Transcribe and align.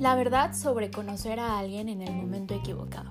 La 0.00 0.14
verdad 0.14 0.54
sobre 0.54 0.90
conocer 0.90 1.38
a 1.38 1.58
alguien 1.58 1.90
en 1.90 2.00
el 2.00 2.14
momento 2.14 2.54
equivocado. 2.54 3.10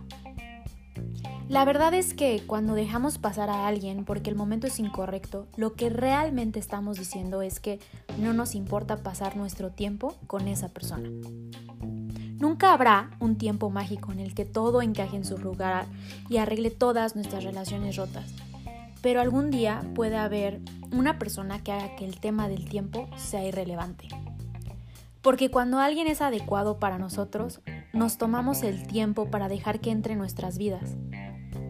La 1.47 1.63
verdad 1.63 1.93
es 1.93 2.15
que 2.15 2.41
cuando 2.47 2.73
dejamos 2.73 3.19
pasar 3.19 3.51
a 3.51 3.67
alguien 3.67 4.05
porque 4.05 4.31
el 4.31 4.35
momento 4.35 4.65
es 4.65 4.79
incorrecto, 4.79 5.45
lo 5.55 5.73
que 5.73 5.91
realmente 5.91 6.57
estamos 6.57 6.97
diciendo 6.97 7.43
es 7.43 7.59
que 7.59 7.79
no 8.17 8.33
nos 8.33 8.55
importa 8.55 9.03
pasar 9.03 9.37
nuestro 9.37 9.69
tiempo 9.69 10.15
con 10.25 10.47
esa 10.47 10.69
persona. 10.69 11.11
Nunca 12.39 12.73
habrá 12.73 13.11
un 13.19 13.37
tiempo 13.37 13.69
mágico 13.69 14.11
en 14.11 14.19
el 14.19 14.33
que 14.33 14.45
todo 14.45 14.81
encaje 14.81 15.15
en 15.15 15.25
su 15.25 15.37
lugar 15.37 15.85
y 16.27 16.37
arregle 16.37 16.71
todas 16.71 17.15
nuestras 17.15 17.43
relaciones 17.43 17.97
rotas. 17.97 18.33
Pero 19.03 19.21
algún 19.21 19.51
día 19.51 19.83
puede 19.93 20.17
haber 20.17 20.59
una 20.91 21.19
persona 21.19 21.63
que 21.63 21.71
haga 21.71 21.95
que 21.95 22.05
el 22.05 22.19
tema 22.19 22.49
del 22.49 22.67
tiempo 22.67 23.07
sea 23.15 23.47
irrelevante. 23.47 24.07
Porque 25.29 25.51
cuando 25.51 25.77
alguien 25.77 26.07
es 26.07 26.23
adecuado 26.23 26.79
para 26.79 26.97
nosotros, 26.97 27.61
nos 27.93 28.17
tomamos 28.17 28.63
el 28.63 28.87
tiempo 28.87 29.29
para 29.29 29.47
dejar 29.47 29.79
que 29.79 29.91
entre 29.91 30.13
en 30.13 30.17
nuestras 30.17 30.57
vidas. 30.57 30.97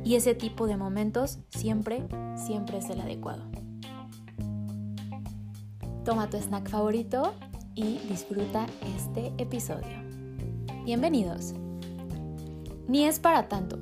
Y 0.06 0.16
ese 0.16 0.34
tipo 0.34 0.66
de 0.66 0.78
momentos 0.78 1.40
siempre, 1.50 2.08
siempre 2.38 2.78
es 2.78 2.90
el 2.90 3.02
adecuado. 3.02 3.44
Toma 6.06 6.30
tu 6.30 6.38
snack 6.38 6.70
favorito 6.70 7.34
y 7.76 7.98
disfruta 8.08 8.66
este 8.96 9.34
episodio. 9.38 9.92
Bienvenidos. 10.86 11.54
Ni 12.88 13.04
es 13.04 13.20
para 13.20 13.50
tanto. 13.50 13.78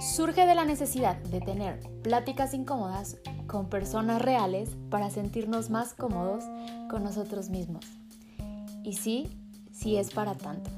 Surge 0.00 0.44
de 0.44 0.56
la 0.56 0.64
necesidad 0.64 1.18
de 1.18 1.40
tener 1.40 1.78
pláticas 2.02 2.52
incómodas 2.52 3.16
con 3.46 3.68
personas 3.68 4.22
reales 4.22 4.76
para 4.90 5.08
sentirnos 5.08 5.70
más 5.70 5.94
cómodos 5.94 6.42
con 6.88 7.04
nosotros 7.04 7.48
mismos. 7.48 7.99
Y 8.82 8.94
sí, 8.94 9.28
sí 9.72 9.96
es 9.96 10.10
para 10.10 10.34
tanto. 10.34 10.70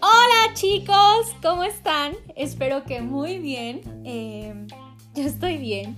Hola 0.00 0.54
chicos, 0.54 1.34
¿cómo 1.42 1.64
están? 1.64 2.14
Espero 2.36 2.84
que 2.84 3.00
muy 3.00 3.38
bien. 3.38 3.80
Em, 4.04 4.66
yo 5.14 5.22
estoy 5.22 5.58
bien. 5.58 5.96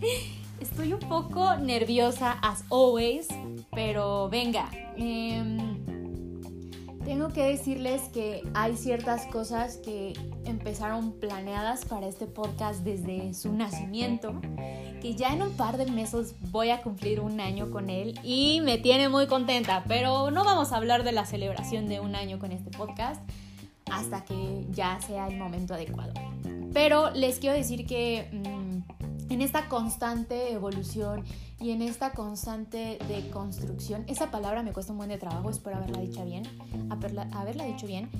Estoy 0.60 0.94
un 0.94 1.00
poco 1.00 1.56
nerviosa, 1.56 2.32
as 2.42 2.64
always, 2.70 3.28
pero 3.72 4.28
venga. 4.30 4.70
Em, 4.96 5.84
tengo 7.04 7.28
que 7.28 7.42
decirles 7.42 8.02
que 8.08 8.42
hay 8.54 8.76
ciertas 8.76 9.26
cosas 9.26 9.76
que 9.76 10.14
empezaron 10.46 11.12
planeadas 11.12 11.84
para 11.84 12.06
este 12.06 12.26
podcast 12.26 12.80
desde 12.80 13.34
su 13.34 13.52
nacimiento, 13.52 14.40
que 15.00 15.14
ya 15.14 15.32
en 15.32 15.42
un 15.42 15.52
par 15.52 15.76
de 15.76 15.90
meses 15.90 16.34
voy 16.50 16.70
a 16.70 16.82
cumplir 16.82 17.20
un 17.20 17.40
año 17.40 17.70
con 17.70 17.90
él 17.90 18.18
y 18.22 18.60
me 18.62 18.78
tiene 18.78 19.08
muy 19.08 19.26
contenta, 19.26 19.84
pero 19.86 20.30
no 20.30 20.44
vamos 20.44 20.72
a 20.72 20.76
hablar 20.76 21.04
de 21.04 21.12
la 21.12 21.26
celebración 21.26 21.88
de 21.88 22.00
un 22.00 22.14
año 22.14 22.38
con 22.38 22.52
este 22.52 22.70
podcast 22.70 23.20
hasta 23.90 24.24
que 24.24 24.66
ya 24.70 25.00
sea 25.00 25.28
el 25.28 25.36
momento 25.36 25.74
adecuado. 25.74 26.12
Pero 26.72 27.10
les 27.10 27.38
quiero 27.38 27.56
decir 27.56 27.86
que 27.86 28.28
mm, 28.32 29.32
en 29.32 29.42
esta 29.42 29.68
constante 29.68 30.52
evolución 30.52 31.24
y 31.60 31.70
en 31.70 31.82
esta 31.82 32.12
constante 32.12 32.98
de 33.08 33.30
construcción, 33.30 34.04
esa 34.08 34.30
palabra 34.30 34.62
me 34.62 34.72
cuesta 34.72 34.92
un 34.92 34.98
buen 34.98 35.08
de 35.08 35.18
trabajo, 35.18 35.50
espero 35.50 35.76
haberla 35.76 36.00
dicho 36.00 36.24
bien, 36.24 36.44
haberla, 36.90 37.28
haberla 37.32 37.64
dicho 37.64 37.86
bien, 37.86 38.10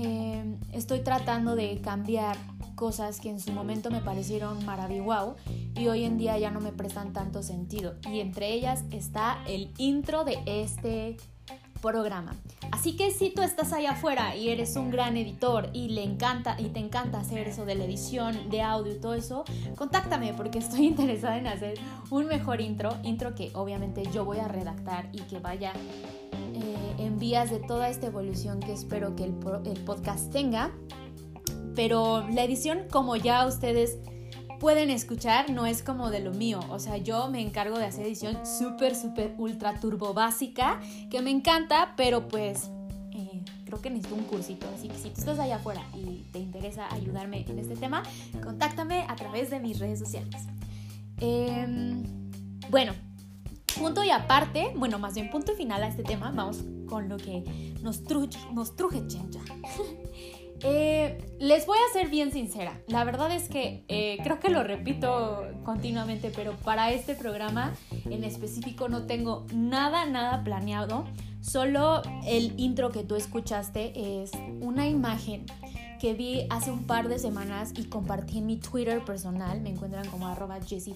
eh, 0.00 0.44
estoy 0.72 1.00
tratando 1.00 1.56
de 1.56 1.80
cambiar 1.80 2.36
cosas 2.76 3.18
que 3.20 3.30
en 3.30 3.40
su 3.40 3.50
momento 3.50 3.90
me 3.90 4.00
parecieron 4.00 4.64
maravilloso 4.64 5.34
y 5.74 5.88
hoy 5.88 6.04
en 6.04 6.18
día 6.18 6.38
ya 6.38 6.52
no 6.52 6.60
me 6.60 6.70
prestan 6.70 7.12
tanto 7.12 7.42
sentido. 7.42 7.96
Y 8.08 8.20
entre 8.20 8.52
ellas 8.52 8.84
está 8.92 9.42
el 9.48 9.72
intro 9.76 10.24
de 10.24 10.38
este 10.46 11.16
programa. 11.82 12.36
Así 12.70 12.96
que 12.96 13.10
si 13.10 13.30
tú 13.30 13.42
estás 13.42 13.72
allá 13.72 13.92
afuera 13.92 14.36
y 14.36 14.50
eres 14.50 14.76
un 14.76 14.90
gran 14.90 15.16
editor 15.16 15.70
y 15.72 15.88
le 15.88 16.04
encanta 16.04 16.54
y 16.60 16.66
te 16.66 16.78
encanta 16.78 17.18
hacer 17.18 17.48
eso 17.48 17.64
de 17.64 17.74
la 17.74 17.84
edición 17.84 18.50
de 18.50 18.62
audio 18.62 18.92
y 18.92 19.00
todo 19.00 19.14
eso, 19.14 19.44
contáctame 19.76 20.32
porque 20.34 20.58
estoy 20.58 20.86
interesada 20.92 21.38
en 21.38 21.48
hacer 21.48 21.74
un 22.10 22.26
mejor 22.26 22.60
intro, 22.60 22.96
intro 23.02 23.34
que 23.34 23.50
obviamente 23.54 24.04
yo 24.12 24.24
voy 24.24 24.38
a 24.38 24.46
redactar 24.46 25.08
y 25.12 25.22
que 25.22 25.40
vaya 25.40 25.72
eh, 26.60 26.94
en 26.98 27.18
vías 27.18 27.50
de 27.50 27.60
toda 27.60 27.88
esta 27.88 28.06
evolución 28.06 28.60
que 28.60 28.72
espero 28.72 29.14
que 29.14 29.24
el, 29.24 29.32
podcast 29.32 30.32
tenga. 30.32 30.72
Pero 31.74 32.26
la 32.28 32.42
edición, 32.42 32.86
como 32.90 33.14
ya 33.16 33.46
ustedes 33.46 33.98
pueden 34.58 34.90
escuchar, 34.90 35.50
no 35.50 35.66
es 35.66 35.82
como 35.82 36.10
de 36.10 36.20
lo 36.20 36.32
mío. 36.32 36.60
O 36.70 36.78
sea, 36.78 36.96
yo 36.96 37.28
me 37.28 37.40
encargo 37.40 37.78
de 37.78 37.84
hacer 37.84 38.06
edición 38.06 38.38
súper, 38.44 38.96
súper, 38.96 39.34
ultra 39.38 39.78
turbo 39.78 40.14
básica, 40.14 40.80
que 41.10 41.22
me 41.22 41.30
encanta, 41.30 41.94
pero 41.96 42.26
pues 42.26 42.70
eh, 43.12 43.42
creo 43.64 43.80
que 43.80 43.90
necesito 43.90 44.16
un 44.16 44.24
cursito. 44.24 44.66
Así 44.74 44.88
que 44.88 44.96
si 44.96 45.10
tú 45.10 45.20
estás 45.20 45.38
allá 45.38 45.56
afuera 45.56 45.82
y 45.94 46.26
te 46.32 46.40
interesa 46.40 46.92
ayudarme 46.92 47.44
en 47.48 47.58
este 47.60 47.76
tema, 47.76 48.02
contáctame 48.42 49.04
a 49.08 49.14
través 49.14 49.50
de 49.50 49.60
mis 49.60 49.78
redes 49.78 50.00
sociales. 50.00 50.34
Em, 51.20 52.02
bueno, 52.70 52.92
punto 53.76 54.04
y 54.04 54.10
aparte, 54.10 54.72
bueno, 54.76 54.98
más 54.98 55.14
bien 55.14 55.30
punto 55.30 55.54
final 55.54 55.82
a 55.82 55.88
este 55.88 56.02
tema, 56.02 56.30
vamos 56.30 56.64
con 56.88 57.08
lo 57.08 57.16
que 57.16 57.74
nos, 57.82 58.02
truje, 58.04 58.28
nos 58.52 58.76
truje 58.76 59.06
chencha. 59.06 59.40
Eh, 60.64 61.24
les 61.38 61.66
voy 61.66 61.78
a 61.78 61.92
ser 61.92 62.08
bien 62.08 62.32
sincera. 62.32 62.80
La 62.88 63.04
verdad 63.04 63.30
es 63.30 63.48
que 63.48 63.84
eh, 63.86 64.18
creo 64.24 64.40
que 64.40 64.48
lo 64.48 64.64
repito 64.64 65.46
continuamente, 65.64 66.32
pero 66.34 66.56
para 66.56 66.90
este 66.90 67.14
programa 67.14 67.74
en 68.06 68.24
específico 68.24 68.88
no 68.88 69.06
tengo 69.06 69.46
nada, 69.54 70.04
nada 70.06 70.42
planeado. 70.42 71.04
Solo 71.40 72.02
el 72.26 72.58
intro 72.58 72.90
que 72.90 73.04
tú 73.04 73.14
escuchaste 73.14 74.22
es 74.22 74.32
una 74.60 74.88
imagen 74.88 75.46
que 76.00 76.14
vi 76.14 76.46
hace 76.50 76.70
un 76.70 76.84
par 76.84 77.08
de 77.08 77.18
semanas 77.18 77.72
y 77.76 77.84
compartí 77.84 78.38
en 78.38 78.46
mi 78.46 78.56
Twitter 78.56 79.04
personal. 79.04 79.60
Me 79.60 79.70
encuentran 79.70 80.08
como 80.08 80.26
arroba 80.26 80.58
Jessie. 80.60 80.94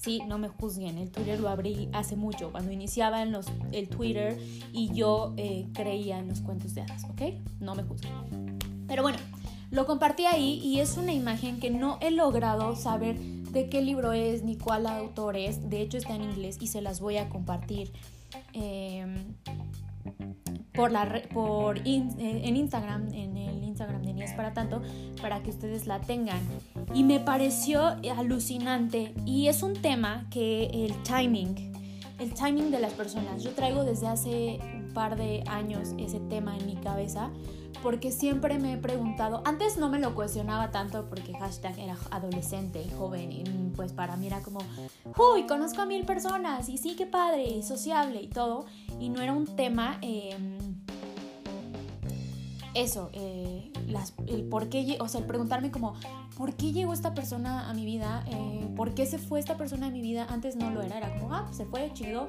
Sí, 0.00 0.22
no 0.28 0.38
me 0.38 0.48
juzguen, 0.48 0.96
el 0.96 1.10
Twitter 1.10 1.40
lo 1.40 1.48
abrí 1.48 1.88
hace 1.92 2.14
mucho, 2.14 2.52
cuando 2.52 2.70
iniciaba 2.70 3.20
en 3.20 3.32
los, 3.32 3.46
el 3.72 3.88
Twitter 3.88 4.38
y 4.72 4.94
yo 4.94 5.34
eh, 5.36 5.66
creía 5.74 6.20
en 6.20 6.28
los 6.28 6.40
cuentos 6.40 6.72
de 6.76 6.82
hadas, 6.82 7.02
¿ok? 7.10 7.20
No 7.58 7.74
me 7.74 7.82
juzguen. 7.82 8.58
Pero 8.86 9.02
bueno, 9.02 9.18
lo 9.72 9.86
compartí 9.86 10.24
ahí 10.24 10.60
y 10.62 10.78
es 10.78 10.96
una 10.98 11.12
imagen 11.12 11.58
que 11.58 11.70
no 11.70 11.98
he 12.00 12.12
logrado 12.12 12.76
saber 12.76 13.18
de 13.18 13.68
qué 13.68 13.82
libro 13.82 14.12
es 14.12 14.44
ni 14.44 14.56
cuál 14.56 14.86
autor 14.86 15.36
es. 15.36 15.68
De 15.68 15.80
hecho 15.80 15.98
está 15.98 16.14
en 16.14 16.22
inglés 16.22 16.58
y 16.60 16.68
se 16.68 16.80
las 16.80 17.00
voy 17.00 17.16
a 17.16 17.28
compartir. 17.28 17.90
Eh, 18.52 19.04
por 20.74 20.92
la, 20.92 21.22
por 21.32 21.78
eh, 21.78 21.82
en 21.86 22.56
Instagram, 22.56 23.12
en 23.12 23.36
el 23.36 23.64
Instagram 23.64 24.02
de 24.02 24.12
Ni 24.14 24.22
es 24.22 24.32
para 24.32 24.52
tanto, 24.52 24.80
para 25.20 25.42
que 25.42 25.50
ustedes 25.50 25.86
la 25.86 26.00
tengan. 26.00 26.40
Y 26.94 27.04
me 27.04 27.20
pareció 27.20 27.96
alucinante. 28.16 29.12
Y 29.26 29.48
es 29.48 29.62
un 29.62 29.74
tema 29.74 30.26
que 30.30 30.66
el 30.66 30.94
timing, 31.02 31.72
el 32.18 32.32
timing 32.32 32.70
de 32.70 32.80
las 32.80 32.92
personas, 32.92 33.42
yo 33.42 33.52
traigo 33.52 33.84
desde 33.84 34.06
hace 34.06 34.58
un 34.74 34.92
par 34.94 35.16
de 35.16 35.42
años 35.46 35.94
ese 35.98 36.20
tema 36.20 36.56
en 36.56 36.66
mi 36.66 36.76
cabeza 36.76 37.30
porque 37.82 38.10
siempre 38.12 38.58
me 38.58 38.74
he 38.74 38.76
preguntado, 38.76 39.42
antes 39.44 39.76
no 39.76 39.88
me 39.88 39.98
lo 39.98 40.14
cuestionaba 40.14 40.70
tanto 40.70 41.08
porque 41.08 41.34
hashtag 41.34 41.78
era 41.78 41.96
adolescente 42.10 42.82
y 42.82 42.90
joven 42.90 43.32
y 43.32 43.44
pues 43.76 43.92
para 43.92 44.16
mí 44.16 44.26
era 44.26 44.42
como, 44.42 44.60
uy, 45.16 45.46
conozco 45.46 45.82
a 45.82 45.86
mil 45.86 46.04
personas 46.04 46.68
y 46.68 46.78
sí, 46.78 46.96
qué 46.96 47.06
padre 47.06 47.44
y 47.44 47.62
sociable 47.62 48.20
y 48.22 48.28
todo 48.28 48.66
y 48.98 49.08
no 49.08 49.22
era 49.22 49.32
un 49.32 49.46
tema... 49.46 49.98
Em, 50.02 50.67
eso, 52.82 53.10
eh, 53.12 53.72
el 54.26 54.44
por 54.44 54.68
qué, 54.68 54.98
o 55.00 55.08
sea, 55.08 55.20
el 55.20 55.26
preguntarme 55.26 55.70
como, 55.70 55.94
¿por 56.36 56.54
qué 56.54 56.72
llegó 56.72 56.92
esta 56.92 57.14
persona 57.14 57.68
a 57.68 57.74
mi 57.74 57.84
vida? 57.84 58.24
Eh, 58.28 58.68
¿Por 58.76 58.94
qué 58.94 59.06
se 59.06 59.18
fue 59.18 59.40
esta 59.40 59.56
persona 59.56 59.88
a 59.88 59.90
mi 59.90 60.00
vida? 60.00 60.26
Antes 60.28 60.56
no 60.56 60.70
lo 60.70 60.82
era, 60.82 60.98
era 60.98 61.18
como, 61.18 61.34
ah, 61.34 61.48
se 61.52 61.64
fue, 61.64 61.90
chido, 61.92 62.28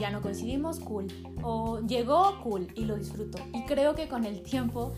ya 0.00 0.10
no 0.10 0.22
coincidimos, 0.22 0.80
cool. 0.80 1.08
O 1.42 1.80
llegó, 1.80 2.40
cool, 2.42 2.68
y 2.74 2.84
lo 2.84 2.96
disfruto. 2.96 3.38
Y 3.52 3.62
creo 3.64 3.94
que 3.94 4.08
con 4.08 4.24
el 4.24 4.42
tiempo 4.42 4.94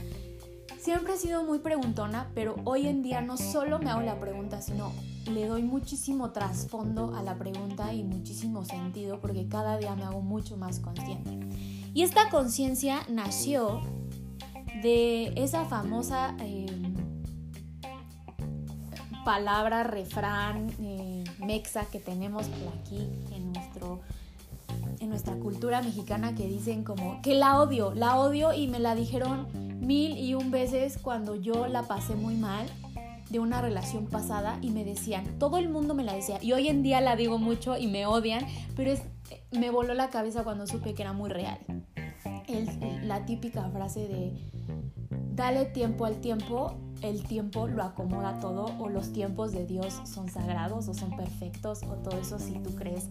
siempre 0.79 1.15
he 1.15 1.19
sido 1.19 1.43
muy 1.43 1.59
preguntona, 1.59 2.31
pero 2.35 2.55
hoy 2.65 2.87
en 2.87 3.03
día 3.03 3.21
no 3.21 3.37
solo 3.37 3.79
me 3.81 3.91
hago 3.91 4.03
la 4.03 4.21
pregunta, 4.21 4.63
sino 4.63 4.93
le 5.29 5.47
doy 5.47 5.63
muchísimo 5.63 6.31
trasfondo 6.31 7.17
a 7.17 7.23
la 7.23 7.37
pregunta 7.37 7.93
y 7.93 8.05
muchísimo 8.05 8.65
sentido 8.65 9.21
porque 9.21 9.49
cada 9.49 9.79
día 9.79 9.97
me 9.97 10.05
hago 10.05 10.21
mucho 10.21 10.57
más 10.57 10.79
consciente. 10.79 11.41
Y 11.93 12.03
esta 12.03 12.29
conciencia 12.31 13.01
nació 13.09 13.81
de 14.83 15.33
esa 15.37 15.65
famosa 15.65 16.37
em, 16.41 16.95
palabra, 19.25 19.83
refrán 19.83 20.71
eh, 20.81 21.25
mexa 21.45 21.85
que 21.87 21.99
tenemos 21.99 22.47
aquí 22.79 23.09
en, 23.35 23.53
nuestro, 23.53 24.01
en 25.01 25.09
nuestra 25.09 25.35
cultura 25.35 25.83
mexicana 25.83 26.35
que 26.35 26.47
dicen 26.47 26.85
como 26.85 27.21
que 27.23 27.35
la 27.35 27.61
odio, 27.61 27.93
la 27.95 28.19
odio 28.21 28.53
y 28.53 28.69
me 28.69 28.79
la 28.79 28.95
dijeron 28.95 29.49
mil 29.81 30.17
y 30.17 30.35
un 30.35 30.51
veces 30.51 30.99
cuando 31.03 31.35
yo 31.35 31.67
la 31.67 31.83
pasé 31.83 32.15
muy 32.15 32.35
mal 32.35 32.67
de 33.31 33.41
una 33.41 33.61
relación 33.61 34.07
pasada 34.07 34.59
y 34.63 34.71
me 34.71 34.85
decían, 34.85 35.39
todo 35.41 35.59
el 35.59 35.69
mundo 35.69 35.95
me 35.95 36.05
la 36.05 36.13
decía 36.13 36.39
y 36.41 36.53
hoy 36.53 36.69
en 36.69 36.85
día 36.85 37.01
la 37.01 37.17
digo 37.17 37.39
mucho 37.39 37.77
y 37.77 37.89
me 37.89 38.07
odian, 38.07 38.47
pero 38.77 38.93
es, 38.93 39.03
me 39.51 39.71
voló 39.71 39.95
la 39.95 40.11
cabeza 40.11 40.45
cuando 40.45 40.67
supe 40.67 40.95
que 40.95 41.03
era 41.03 41.13
muy 41.13 41.31
real. 41.31 41.59
la 43.03 43.27
típica 43.27 43.69
frase 43.71 44.07
de 44.07 44.56
dale 45.37 45.67
tiempo 45.67 46.07
al 46.07 46.17
tiempo, 46.17 46.75
el 47.03 47.23
tiempo 47.23 47.69
lo 47.69 47.83
acomoda 47.83 48.41
todo 48.41 48.75
o 48.79 48.89
los 48.89 49.13
tiempos 49.13 49.53
de 49.53 49.67
Dios 49.67 50.01
son 50.05 50.31
sagrados 50.31 50.89
o 50.89 50.95
son 50.95 51.15
perfectos 51.15 51.83
o 51.83 51.95
todo 51.97 52.19
eso 52.19 52.39
si 52.39 52.55
tú 52.55 52.75
crees 52.75 53.11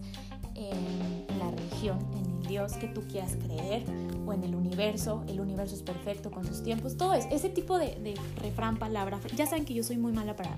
en 0.56 1.26
la 1.38 1.50
religión, 1.52 1.98
en 2.16 2.40
el 2.40 2.48
Dios 2.48 2.72
que 2.74 2.88
tú 2.88 3.02
quieras 3.02 3.36
creer 3.36 3.84
o 4.26 4.32
en 4.32 4.42
el 4.42 4.56
universo, 4.56 5.22
el 5.28 5.40
universo 5.40 5.76
es 5.76 5.82
perfecto 5.82 6.32
con 6.32 6.44
sus 6.44 6.64
tiempos, 6.64 6.96
todo 6.96 7.14
es 7.14 7.26
ese 7.30 7.48
tipo 7.48 7.78
de, 7.78 8.14
refrán, 8.42 8.76
palabra, 8.76 9.20
ya 9.36 9.46
saben 9.46 9.64
que 9.64 9.74
yo 9.74 9.84
soy 9.84 9.96
muy 9.96 10.12
mala 10.12 10.34
para, 10.34 10.56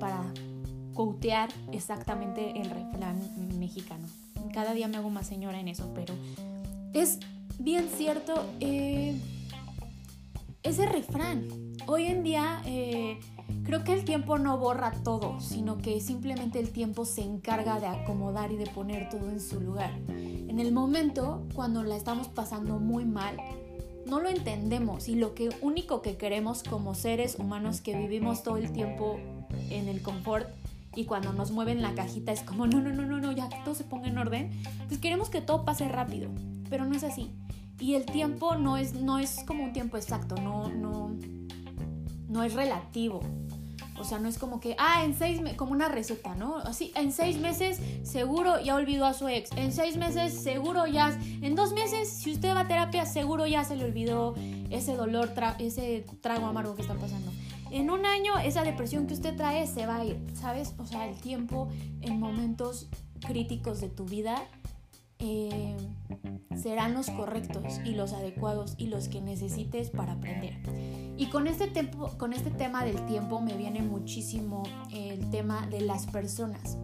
para 0.00 0.24
coutear 0.94 1.50
exactamente 1.72 2.58
el 2.58 2.70
refrán 2.70 3.20
mexicano. 3.58 4.06
Cada 4.54 4.72
día 4.72 4.88
me 4.88 4.96
hago 4.96 5.10
más 5.10 5.26
señora 5.26 5.60
en 5.60 5.68
eso, 5.68 5.90
pero 5.94 6.14
es 6.94 7.18
bien 7.58 7.88
cierto 7.94 8.46
eh, 8.60 9.20
ese 10.64 10.86
refrán. 10.86 11.46
Hoy 11.86 12.06
en 12.06 12.22
día 12.22 12.62
eh, 12.64 13.20
creo 13.64 13.84
que 13.84 13.92
el 13.92 14.04
tiempo 14.04 14.38
no 14.38 14.56
borra 14.56 14.92
todo, 15.04 15.38
sino 15.38 15.76
que 15.76 16.00
simplemente 16.00 16.58
el 16.58 16.70
tiempo 16.70 17.04
se 17.04 17.22
encarga 17.22 17.78
de 17.78 17.86
acomodar 17.86 18.50
y 18.50 18.56
de 18.56 18.66
poner 18.66 19.10
todo 19.10 19.28
en 19.28 19.40
su 19.40 19.60
lugar. 19.60 19.92
En 20.08 20.58
el 20.58 20.72
momento, 20.72 21.46
cuando 21.54 21.82
la 21.82 21.96
estamos 21.96 22.28
pasando 22.28 22.78
muy 22.80 23.04
mal, 23.04 23.36
no 24.06 24.20
lo 24.20 24.30
entendemos 24.30 25.08
y 25.08 25.16
lo 25.16 25.34
único 25.60 26.00
que 26.00 26.16
queremos 26.16 26.62
como 26.62 26.94
seres 26.94 27.38
humanos 27.38 27.82
que 27.82 27.96
vivimos 27.96 28.42
todo 28.42 28.56
el 28.56 28.72
tiempo 28.72 29.18
en 29.70 29.88
el 29.88 30.00
confort 30.00 30.48
y 30.96 31.04
cuando 31.04 31.32
nos 31.34 31.50
mueven 31.50 31.82
la 31.82 31.94
cajita 31.94 32.32
es 32.32 32.42
como 32.42 32.66
no, 32.66 32.80
no, 32.80 32.90
no, 32.90 33.04
no, 33.04 33.18
no, 33.18 33.32
ya 33.32 33.48
que 33.50 33.56
todo 33.64 33.74
se 33.74 33.84
ponga 33.84 34.08
en 34.08 34.16
orden, 34.16 34.50
pues 34.88 34.98
queremos 34.98 35.28
que 35.28 35.42
todo 35.42 35.64
pase 35.64 35.88
rápido, 35.88 36.30
pero 36.70 36.86
no 36.86 36.94
es 36.94 37.04
así. 37.04 37.30
Y 37.80 37.94
el 37.94 38.06
tiempo 38.06 38.56
no 38.56 38.76
es, 38.76 38.94
no 38.94 39.18
es 39.18 39.42
como 39.46 39.64
un 39.64 39.72
tiempo 39.72 39.96
exacto, 39.96 40.36
no, 40.36 40.68
no, 40.68 41.10
no 42.28 42.42
es 42.42 42.54
relativo. 42.54 43.20
O 43.98 44.02
sea, 44.02 44.18
no 44.18 44.28
es 44.28 44.38
como 44.38 44.58
que, 44.58 44.74
ah, 44.78 45.04
en 45.04 45.14
seis 45.14 45.40
meses, 45.40 45.56
como 45.56 45.72
una 45.72 45.88
receta, 45.88 46.34
¿no? 46.34 46.56
Así, 46.58 46.92
en 46.96 47.12
seis 47.12 47.38
meses 47.38 47.80
seguro 48.02 48.60
ya 48.60 48.74
olvidó 48.74 49.06
a 49.06 49.14
su 49.14 49.28
ex. 49.28 49.50
En 49.56 49.72
seis 49.72 49.96
meses 49.96 50.34
seguro 50.34 50.86
ya, 50.86 51.16
en 51.42 51.54
dos 51.54 51.72
meses, 51.72 52.08
si 52.08 52.32
usted 52.32 52.54
va 52.54 52.60
a 52.60 52.68
terapia, 52.68 53.06
seguro 53.06 53.46
ya 53.46 53.62
se 53.64 53.76
le 53.76 53.84
olvidó 53.84 54.34
ese 54.70 54.96
dolor, 54.96 55.32
ese 55.58 56.04
trago 56.20 56.46
amargo 56.46 56.74
que 56.74 56.82
está 56.82 56.94
pasando. 56.94 57.32
En 57.70 57.90
un 57.90 58.04
año 58.04 58.38
esa 58.38 58.62
depresión 58.62 59.06
que 59.06 59.14
usted 59.14 59.36
trae 59.36 59.66
se 59.66 59.86
va 59.86 59.96
a 59.96 60.04
ir, 60.04 60.20
¿sabes? 60.34 60.74
O 60.78 60.86
sea, 60.86 61.08
el 61.08 61.16
tiempo 61.16 61.68
en 62.02 62.18
momentos 62.18 62.88
críticos 63.20 63.80
de 63.80 63.88
tu 63.88 64.04
vida 64.04 64.42
eh, 65.18 65.76
serán 66.56 66.94
los 66.94 67.10
correctos 67.10 67.80
y 67.84 67.94
los 67.94 68.12
adecuados 68.12 68.74
y 68.78 68.86
los 68.86 69.08
que 69.08 69.20
necesites 69.20 69.90
para 69.90 70.12
aprender. 70.12 70.58
Y 71.16 71.26
con 71.26 71.46
este, 71.46 71.68
tiempo, 71.68 72.10
con 72.18 72.32
este 72.32 72.50
tema 72.50 72.84
del 72.84 73.04
tiempo 73.06 73.40
me 73.40 73.56
viene 73.56 73.82
muchísimo 73.82 74.62
el 74.92 75.30
tema 75.30 75.66
de 75.68 75.80
las 75.80 76.06
personas. 76.06 76.78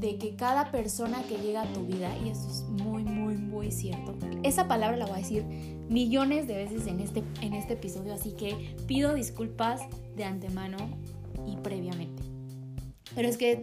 De 0.00 0.18
que 0.18 0.36
cada 0.36 0.70
persona 0.70 1.22
que 1.22 1.38
llega 1.38 1.62
a 1.62 1.72
tu 1.72 1.86
vida, 1.86 2.14
y 2.18 2.28
eso 2.28 2.50
es 2.50 2.62
muy, 2.64 3.02
muy, 3.02 3.36
muy 3.36 3.72
cierto, 3.72 4.14
esa 4.42 4.68
palabra 4.68 4.98
la 4.98 5.06
voy 5.06 5.14
a 5.14 5.18
decir 5.18 5.42
millones 5.88 6.46
de 6.46 6.54
veces 6.54 6.86
en 6.86 7.00
este, 7.00 7.22
en 7.40 7.54
este 7.54 7.74
episodio, 7.74 8.12
así 8.12 8.32
que 8.32 8.76
pido 8.86 9.14
disculpas 9.14 9.80
de 10.14 10.24
antemano 10.24 10.76
y 11.46 11.56
previamente. 11.56 12.22
Pero 13.14 13.28
es 13.28 13.38
que 13.38 13.62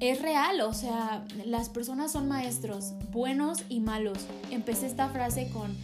es 0.00 0.20
real, 0.20 0.60
o 0.60 0.74
sea, 0.74 1.24
las 1.44 1.68
personas 1.68 2.12
son 2.12 2.28
maestros, 2.28 2.92
buenos 3.10 3.62
y 3.68 3.80
malos. 3.80 4.26
Empecé 4.50 4.86
esta 4.86 5.08
frase 5.08 5.48
con 5.48 5.74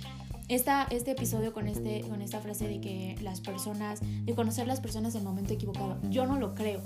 esta, 0.49 0.87
este 0.91 1.13
episodio 1.13 1.53
con, 1.53 1.67
este, 1.67 2.03
con 2.03 2.21
esta 2.21 2.41
frase 2.41 2.69
de 2.69 2.81
que 2.81 3.17
las 3.23 3.41
personas, 3.41 4.01
de 4.03 4.35
conocer 4.35 4.67
las 4.67 4.81
personas 4.81 5.15
en 5.15 5.21
el 5.21 5.27
momento 5.27 5.55
equivocado. 5.55 5.99
Yo 6.11 6.27
no 6.27 6.39
lo 6.39 6.55
creo. 6.55 6.83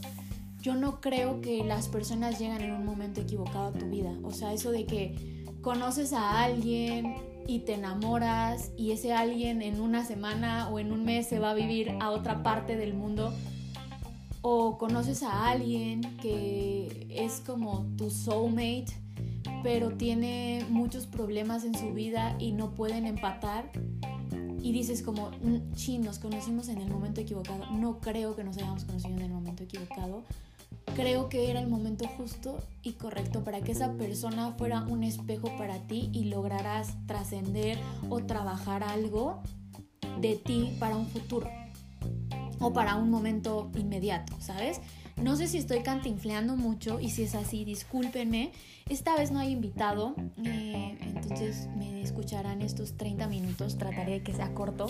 Yo 0.61 0.75
no 0.75 1.00
creo 1.00 1.40
que 1.40 1.64
las 1.64 1.88
personas 1.88 2.38
llegan 2.38 2.61
en 2.61 2.73
un 2.73 2.84
momento 2.84 3.20
equivocado 3.20 3.67
a 3.67 3.72
tu 3.72 3.87
vida. 3.87 4.12
O 4.22 4.32
sea, 4.32 4.52
eso 4.52 4.70
de 4.70 4.84
que 4.84 5.44
conoces 5.62 6.12
a 6.12 6.43
alguien 6.43 7.17
y 7.49 7.61
te 7.61 7.75
enamoras 7.75 8.70
y 8.76 8.93
ese 8.93 9.12
alguien 9.12 9.62
en 9.62 9.81
una 9.81 10.05
semana 10.05 10.69
o 10.69 10.79
en 10.79 10.93
un 10.93 11.05
mes 11.05 11.29
se 11.29 11.38
va 11.38 11.50
a 11.50 11.55
vivir 11.55 11.96
a 12.00 12.11
otra 12.11 12.43
parte 12.43 12.76
del 12.76 12.94
mundo 12.94 13.32
o 14.48 14.78
conoces 14.78 15.25
a 15.25 15.48
alguien 15.48 16.02
que 16.19 17.08
es 17.10 17.43
como 17.44 17.84
tu 17.96 18.10
soulmate, 18.10 18.87
pero 19.64 19.96
tiene 19.96 20.64
muchos 20.70 21.08
problemas 21.08 21.64
en 21.64 21.76
su 21.76 21.93
vida 21.93 22.37
y 22.38 22.52
no 22.52 22.70
pueden 22.70 23.06
empatar. 23.06 23.72
Y 24.62 24.70
dices 24.70 25.02
como, 25.02 25.32
sí, 25.75 25.98
nos 25.98 26.20
conocimos 26.20 26.69
en 26.69 26.81
el 26.81 26.88
momento 26.88 27.20
equivocado. 27.20 27.66
No 27.72 27.98
creo 27.98 28.37
que 28.37 28.44
nos 28.44 28.56
hayamos 28.56 28.84
conocido 28.84 29.16
en 29.16 29.22
el 29.22 29.32
momento 29.32 29.64
equivocado. 29.64 30.22
Creo 30.94 31.28
que 31.28 31.50
era 31.50 31.58
el 31.58 31.66
momento 31.66 32.06
justo 32.16 32.60
y 32.84 32.93
correcto 32.93 33.43
para 33.43 33.62
que 33.62 33.72
esa 33.72 33.94
persona 33.94 34.52
fuera 34.52 34.82
un 34.82 35.02
espejo 35.02 35.56
para 35.58 35.88
ti 35.88 36.08
y 36.12 36.26
lograras 36.26 36.94
trascender 37.06 37.78
o 38.10 38.20
trabajar 38.20 38.84
algo 38.84 39.43
de 40.20 40.37
ti 40.37 40.76
para 40.78 40.96
un 40.96 41.06
futuro 41.08 41.48
o 42.61 42.73
para 42.73 42.97
un 42.97 43.11
momento 43.11 43.70
inmediato, 43.76 44.35
¿sabes? 44.41 44.81
No 45.17 45.35
sé 45.35 45.47
si 45.49 45.56
estoy 45.56 45.81
cantinfleando 45.81 46.56
mucho 46.56 47.00
y 47.00 47.08
si 47.08 47.23
es 47.23 47.35
así, 47.35 47.64
discúlpenme. 47.64 48.53
Esta 48.88 49.17
vez 49.17 49.31
no 49.31 49.38
hay 49.38 49.50
invitado, 49.50 50.14
eh, 50.44 50.99
entonces 51.00 51.69
me 51.79 52.03
escucharán 52.03 52.61
estos 52.61 52.99
30 52.99 53.26
minutos. 53.26 53.79
Trataré 53.79 54.12
de 54.12 54.23
que 54.23 54.35
sea 54.35 54.53
corto 54.53 54.88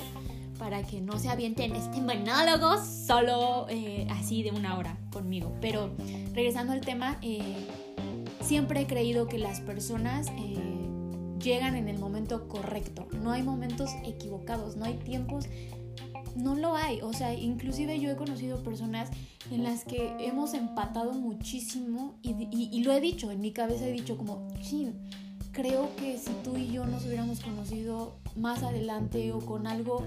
para 0.58 0.82
que 0.82 1.00
no 1.00 1.18
se 1.18 1.28
avienten 1.28 1.76
este 1.76 2.00
monólogo 2.00 2.84
solo 2.84 3.66
eh, 3.68 4.08
así 4.10 4.42
de 4.42 4.50
una 4.50 4.76
hora 4.76 4.98
conmigo. 5.12 5.54
Pero 5.60 5.92
regresando 6.34 6.72
al 6.72 6.80
tema, 6.80 7.18
eh, 7.22 7.68
siempre 8.40 8.80
he 8.80 8.86
creído 8.88 9.28
que 9.28 9.38
las 9.38 9.60
personas 9.60 10.26
llegan 11.38 11.76
en 11.76 11.88
el 11.88 11.98
momento 11.98 12.48
correcto. 12.48 13.06
No 13.22 13.30
hay 13.30 13.44
momentos 13.44 13.90
equivocados, 14.04 14.76
no 14.76 14.84
hay 14.84 14.94
tiempos 14.94 15.46
no 16.36 16.54
lo 16.54 16.76
hay. 16.76 17.00
O 17.02 17.12
sea, 17.12 17.34
inclusive 17.34 17.98
yo 18.00 18.10
he 18.10 18.16
conocido 18.16 18.62
personas 18.62 19.10
en 19.50 19.64
las 19.64 19.84
que 19.84 20.14
hemos 20.20 20.54
empatado 20.54 21.12
muchísimo 21.12 22.18
y, 22.22 22.82
lo 22.82 22.92
he 22.92 23.00
dicho, 23.00 23.30
en 23.30 23.40
mi 23.40 23.52
cabeza 23.52 23.86
he 23.86 23.92
dicho 23.92 24.16
como, 24.16 24.48
sí, 24.62 24.92
creo 25.52 25.94
que 25.96 26.18
si 26.18 26.32
tú 26.44 26.56
y 26.56 26.68
yo 26.68 26.86
nos 26.86 27.04
hubiéramos 27.04 27.40
conocido 27.40 28.18
más 28.36 28.62
adelante 28.62 29.32
o 29.32 29.40
con 29.40 29.66
algo 29.66 30.04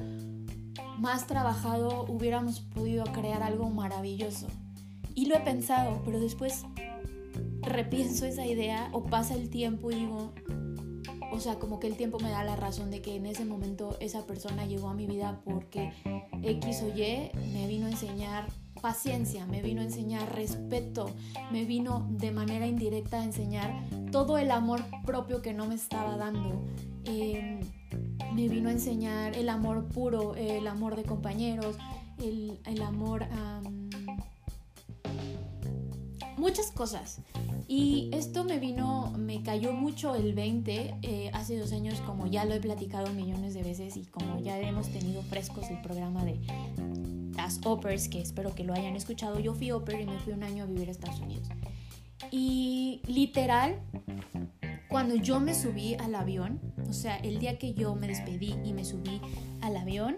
más 0.99 1.27
trabajado, 1.27 2.05
hubiéramos 2.09 2.59
podido 2.59 3.05
crear 3.05 3.43
algo 3.43 3.69
maravilloso. 3.69 4.47
Y 5.15 5.25
lo 5.25 5.35
he 5.35 5.39
pensado, 5.39 6.01
pero 6.05 6.19
después 6.19 6.65
repienso 7.61 8.25
esa 8.25 8.45
idea 8.45 8.89
o 8.91 9.03
pasa 9.03 9.35
el 9.35 9.49
tiempo 9.49 9.91
y 9.91 9.95
digo, 9.95 10.33
o 11.31 11.39
sea, 11.39 11.59
como 11.59 11.79
que 11.79 11.87
el 11.87 11.95
tiempo 11.95 12.19
me 12.19 12.29
da 12.29 12.43
la 12.43 12.55
razón 12.55 12.91
de 12.91 13.01
que 13.01 13.15
en 13.15 13.25
ese 13.25 13.45
momento 13.45 13.97
esa 13.99 14.25
persona 14.25 14.65
llegó 14.65 14.89
a 14.89 14.93
mi 14.93 15.05
vida 15.05 15.41
porque 15.45 15.91
X 16.43 16.83
o 16.83 16.89
Y 16.89 17.31
me 17.53 17.67
vino 17.67 17.87
a 17.87 17.91
enseñar 17.91 18.47
paciencia, 18.81 19.45
me 19.45 19.61
vino 19.61 19.81
a 19.81 19.83
enseñar 19.83 20.33
respeto, 20.35 21.11
me 21.51 21.65
vino 21.65 22.07
de 22.09 22.31
manera 22.31 22.65
indirecta 22.65 23.19
a 23.19 23.23
enseñar 23.23 23.85
todo 24.11 24.37
el 24.37 24.51
amor 24.51 24.83
propio 25.05 25.41
que 25.41 25.53
no 25.53 25.67
me 25.67 25.75
estaba 25.75 26.17
dando. 26.17 26.65
Em, 27.05 27.59
me 28.33 28.47
vino 28.47 28.69
a 28.69 28.71
enseñar 28.71 29.35
el 29.35 29.49
amor 29.49 29.85
puro, 29.87 30.35
el 30.35 30.67
amor 30.67 30.95
de 30.95 31.03
compañeros, 31.03 31.77
el, 32.21 32.81
amor 32.81 33.23
a... 33.23 33.61
muchas 36.37 36.71
cosas. 36.71 37.21
Y 37.71 38.09
esto 38.13 38.43
me 38.43 38.57
vino, 38.57 39.13
me 39.15 39.43
cayó 39.43 39.73
mucho 39.73 40.15
el 40.15 40.33
20 40.33 40.95
eh, 41.03 41.29
hace 41.33 41.55
dos 41.55 41.71
años, 41.71 42.01
como 42.01 42.25
ya 42.25 42.43
lo 42.43 42.55
he 42.55 42.59
platicado 42.59 43.13
millones 43.13 43.53
de 43.53 43.61
veces 43.61 43.95
y 43.95 44.05
como 44.05 44.39
ya 44.39 44.59
hemos 44.59 44.89
tenido 44.89 45.21
frescos 45.21 45.69
el 45.69 45.79
programa 45.79 46.25
de 46.25 46.39
las 47.35 47.61
Oppers, 47.63 48.09
que 48.09 48.21
espero 48.21 48.55
que 48.55 48.63
lo 48.63 48.73
hayan 48.73 48.95
escuchado. 48.95 49.39
Yo 49.39 49.53
fui 49.53 49.69
Opper 49.69 50.01
y 50.01 50.07
me 50.07 50.17
fui 50.17 50.33
un 50.33 50.41
año 50.41 50.63
a 50.63 50.65
vivir 50.65 50.87
a 50.87 50.91
Estados 50.91 51.19
Unidos. 51.19 51.47
Y 52.31 53.01
literal, 53.05 53.79
cuando 54.87 55.13
yo 55.13 55.39
me 55.39 55.53
subí 55.53 55.93
al 55.93 56.15
avión, 56.15 56.59
o 56.89 56.93
sea, 56.93 57.17
el 57.17 57.37
día 57.37 57.59
que 57.59 57.75
yo 57.75 57.93
me 57.93 58.07
despedí 58.07 58.55
y 58.65 58.73
me 58.73 58.83
subí 58.83 59.21
al 59.61 59.77
avión, 59.77 60.17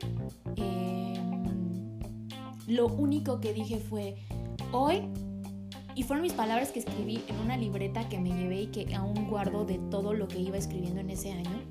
em, 0.55 2.00
lo 2.65 2.88
único 2.88 3.41
que 3.41 3.53
dije 3.53 3.79
fue, 3.79 4.15
hoy 4.72 5.01
y 5.95 6.03
fueron 6.03 6.24
mis 6.24 6.33
palabras 6.33 6.71
que 6.71 6.79
escribí 6.79 7.24
en 7.27 7.38
una 7.39 7.57
libreta 7.57 8.07
que 8.10 8.19
me 8.19 8.29
llevé 8.29 8.62
y 8.63 8.67
que 8.67 8.95
aún 8.95 9.29
guardo 9.29 9.65
de 9.65 9.77
todo 9.77 10.13
lo 10.13 10.27
que 10.27 10.39
iba 10.39 10.57
escribiendo 10.57 11.01
en 11.01 11.10
ese 11.10 11.31
año. 11.31 11.62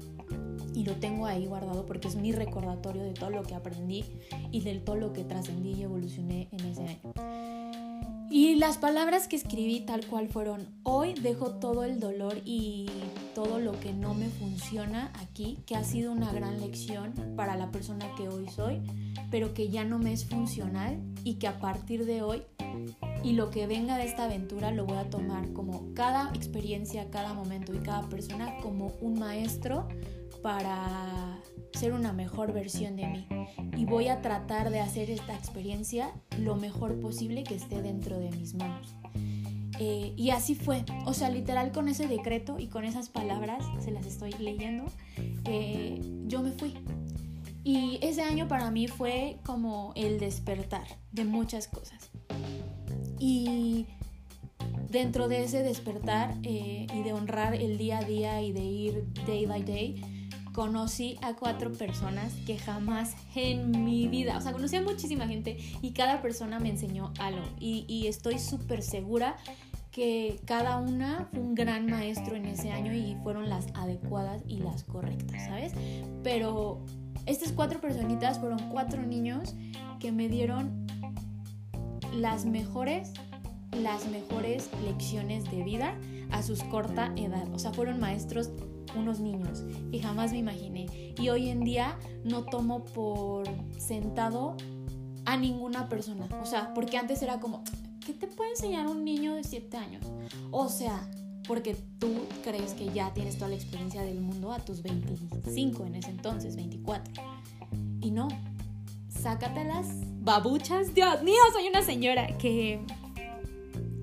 Y 0.74 0.84
lo 0.84 0.94
tengo 0.96 1.26
ahí 1.26 1.46
guardado 1.46 1.86
porque 1.86 2.08
es 2.08 2.16
mi 2.16 2.32
recordatorio 2.32 3.02
de 3.02 3.12
todo 3.12 3.30
lo 3.30 3.42
que 3.42 3.54
aprendí 3.54 4.04
y 4.50 4.60
de 4.60 4.78
todo 4.78 4.96
lo 4.96 5.12
que 5.12 5.24
trascendí 5.24 5.72
y 5.72 5.82
evolucioné 5.82 6.48
en 6.52 6.60
ese 6.66 6.82
año. 6.82 7.14
Y 8.32 8.54
las 8.54 8.78
palabras 8.78 9.26
que 9.26 9.34
escribí 9.34 9.80
tal 9.80 10.06
cual 10.06 10.28
fueron, 10.28 10.68
hoy 10.84 11.14
dejo 11.14 11.56
todo 11.56 11.82
el 11.82 11.98
dolor 11.98 12.38
y 12.44 12.86
todo 13.34 13.58
lo 13.58 13.72
que 13.80 13.92
no 13.92 14.14
me 14.14 14.28
funciona 14.28 15.12
aquí, 15.20 15.58
que 15.66 15.74
ha 15.74 15.82
sido 15.82 16.12
una 16.12 16.32
gran 16.32 16.60
lección 16.60 17.12
para 17.34 17.56
la 17.56 17.72
persona 17.72 18.06
que 18.16 18.28
hoy 18.28 18.48
soy, 18.48 18.82
pero 19.32 19.52
que 19.52 19.68
ya 19.68 19.84
no 19.84 19.98
me 19.98 20.12
es 20.12 20.26
funcional 20.26 21.00
y 21.24 21.34
que 21.34 21.48
a 21.48 21.58
partir 21.58 22.06
de 22.06 22.22
hoy 22.22 22.42
y 23.22 23.32
lo 23.32 23.50
que 23.50 23.66
venga 23.66 23.96
de 23.96 24.04
esta 24.04 24.24
aventura 24.24 24.70
lo 24.70 24.86
voy 24.86 24.96
a 24.96 25.10
tomar 25.10 25.52
como 25.52 25.92
cada 25.94 26.30
experiencia, 26.34 27.10
cada 27.10 27.34
momento 27.34 27.74
y 27.74 27.78
cada 27.78 28.08
persona 28.08 28.56
como 28.62 28.94
un 29.00 29.18
maestro 29.18 29.88
para 30.42 31.38
ser 31.74 31.92
una 31.92 32.12
mejor 32.12 32.52
versión 32.52 32.96
de 32.96 33.06
mí. 33.06 33.26
Y 33.76 33.84
voy 33.84 34.08
a 34.08 34.22
tratar 34.22 34.70
de 34.70 34.80
hacer 34.80 35.10
esta 35.10 35.34
experiencia 35.34 36.12
lo 36.38 36.56
mejor 36.56 36.98
posible 37.00 37.44
que 37.44 37.54
esté 37.54 37.82
dentro 37.82 38.18
de 38.18 38.30
mis 38.30 38.54
manos. 38.54 38.94
Eh, 39.78 40.12
y 40.16 40.30
así 40.30 40.54
fue, 40.54 40.84
o 41.06 41.14
sea, 41.14 41.30
literal 41.30 41.72
con 41.72 41.88
ese 41.88 42.06
decreto 42.06 42.58
y 42.58 42.68
con 42.68 42.84
esas 42.84 43.08
palabras, 43.08 43.64
se 43.82 43.90
las 43.90 44.04
estoy 44.04 44.32
leyendo, 44.32 44.84
eh, 45.46 46.00
yo 46.26 46.42
me 46.42 46.52
fui. 46.52 46.74
Y 47.64 47.98
ese 48.02 48.22
año 48.22 48.46
para 48.48 48.70
mí 48.70 48.88
fue 48.88 49.38
como 49.44 49.92
el 49.96 50.18
despertar 50.18 50.86
de 51.12 51.24
muchas 51.24 51.66
cosas. 51.66 52.10
Y 53.20 53.86
dentro 54.88 55.28
de 55.28 55.44
ese 55.44 55.62
despertar 55.62 56.36
eh, 56.42 56.86
y 56.92 57.02
de 57.02 57.12
honrar 57.12 57.54
el 57.54 57.78
día 57.78 57.98
a 57.98 58.02
día 58.02 58.42
y 58.42 58.52
de 58.52 58.64
ir 58.64 59.04
day 59.26 59.46
by 59.46 59.62
day, 59.62 60.02
conocí 60.52 61.16
a 61.22 61.34
cuatro 61.34 61.72
personas 61.72 62.32
que 62.46 62.58
jamás 62.58 63.14
en 63.34 63.84
mi 63.84 64.08
vida, 64.08 64.36
o 64.36 64.40
sea, 64.40 64.52
conocí 64.52 64.76
a 64.76 64.82
muchísima 64.82 65.28
gente 65.28 65.58
y 65.80 65.92
cada 65.92 66.20
persona 66.22 66.58
me 66.58 66.70
enseñó 66.70 67.12
algo. 67.18 67.44
Y, 67.60 67.84
y 67.86 68.08
estoy 68.08 68.38
súper 68.38 68.82
segura 68.82 69.36
que 69.90 70.40
cada 70.44 70.78
una 70.78 71.28
fue 71.30 71.40
un 71.40 71.54
gran 71.54 71.86
maestro 71.86 72.36
en 72.36 72.46
ese 72.46 72.70
año 72.72 72.92
y 72.92 73.16
fueron 73.22 73.48
las 73.48 73.66
adecuadas 73.74 74.42
y 74.46 74.58
las 74.58 74.84
correctas, 74.84 75.44
¿sabes? 75.46 75.72
Pero 76.22 76.84
estas 77.26 77.52
cuatro 77.52 77.80
personitas 77.80 78.38
fueron 78.38 78.58
cuatro 78.70 79.02
niños 79.02 79.54
que 79.98 80.12
me 80.12 80.28
dieron 80.28 80.79
las 82.12 82.44
mejores, 82.44 83.12
las 83.72 84.08
mejores 84.08 84.70
lecciones 84.84 85.50
de 85.50 85.62
vida 85.62 85.98
a 86.30 86.42
sus 86.42 86.62
corta 86.64 87.12
edad. 87.16 87.52
O 87.52 87.58
sea, 87.58 87.72
fueron 87.72 88.00
maestros 88.00 88.50
unos 88.96 89.20
niños 89.20 89.64
que 89.90 90.00
jamás 90.00 90.32
me 90.32 90.38
imaginé. 90.38 91.14
Y 91.18 91.28
hoy 91.28 91.48
en 91.48 91.60
día 91.60 91.98
no 92.24 92.44
tomo 92.44 92.84
por 92.84 93.46
sentado 93.78 94.56
a 95.24 95.36
ninguna 95.36 95.88
persona. 95.88 96.28
O 96.42 96.46
sea, 96.46 96.74
porque 96.74 96.96
antes 96.96 97.22
era 97.22 97.40
como, 97.40 97.62
¿qué 98.04 98.12
te 98.12 98.26
puede 98.26 98.50
enseñar 98.50 98.86
un 98.86 99.04
niño 99.04 99.34
de 99.34 99.44
7 99.44 99.76
años? 99.76 100.04
O 100.50 100.68
sea, 100.68 101.08
porque 101.46 101.76
tú 101.98 102.08
crees 102.42 102.74
que 102.74 102.92
ya 102.92 103.12
tienes 103.12 103.36
toda 103.36 103.48
la 103.48 103.56
experiencia 103.56 104.02
del 104.02 104.20
mundo 104.20 104.52
a 104.52 104.58
tus 104.58 104.82
25 104.82 105.84
en 105.84 105.96
ese 105.96 106.10
entonces, 106.10 106.56
24. 106.56 107.12
Y 108.00 108.10
no, 108.10 108.28
sácatelas, 109.20 109.86
babuchas. 110.22 110.94
Dios 110.94 111.22
mío, 111.22 111.40
soy 111.52 111.68
una 111.68 111.82
señora 111.82 112.26
que, 112.38 112.80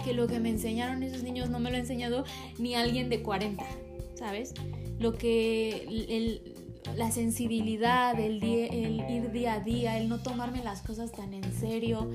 que 0.03 0.13
lo 0.13 0.27
que 0.27 0.39
me 0.39 0.49
enseñaron 0.49 1.03
esos 1.03 1.23
niños 1.23 1.49
no 1.49 1.59
me 1.59 1.71
lo 1.71 1.77
ha 1.77 1.79
enseñado 1.79 2.23
ni 2.59 2.75
alguien 2.75 3.09
de 3.09 3.21
40, 3.23 3.63
¿sabes? 4.15 4.53
Lo 4.99 5.13
que 5.17 6.41
la 6.95 7.11
sensibilidad, 7.11 8.19
el, 8.19 8.41
el, 8.43 9.09
ir 9.09 9.31
día 9.31 9.53
a 9.53 9.59
día, 9.59 9.97
el 9.97 10.07
no 10.07 10.19
tomarme 10.19 10.63
las 10.63 10.81
cosas 10.81 11.11
tan 11.11 11.33
en 11.33 11.51
serio, 11.53 12.09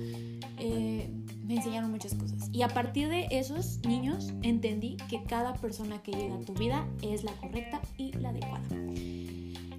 eh, 0.58 1.10
me 1.44 1.56
enseñaron 1.56 1.90
muchas 1.90 2.14
cosas. 2.14 2.48
Y 2.52 2.62
a 2.62 2.68
partir 2.68 3.08
de 3.08 3.26
esos 3.30 3.80
niños 3.86 4.32
entendí 4.42 4.96
que 5.10 5.22
cada 5.24 5.54
persona 5.54 6.02
que 6.02 6.12
llega 6.12 6.36
a 6.36 6.40
tu 6.40 6.54
vida 6.54 6.86
es 7.02 7.24
la 7.24 7.32
correcta 7.32 7.80
y 7.98 8.12
la 8.12 8.30
adecuada. 8.30 8.64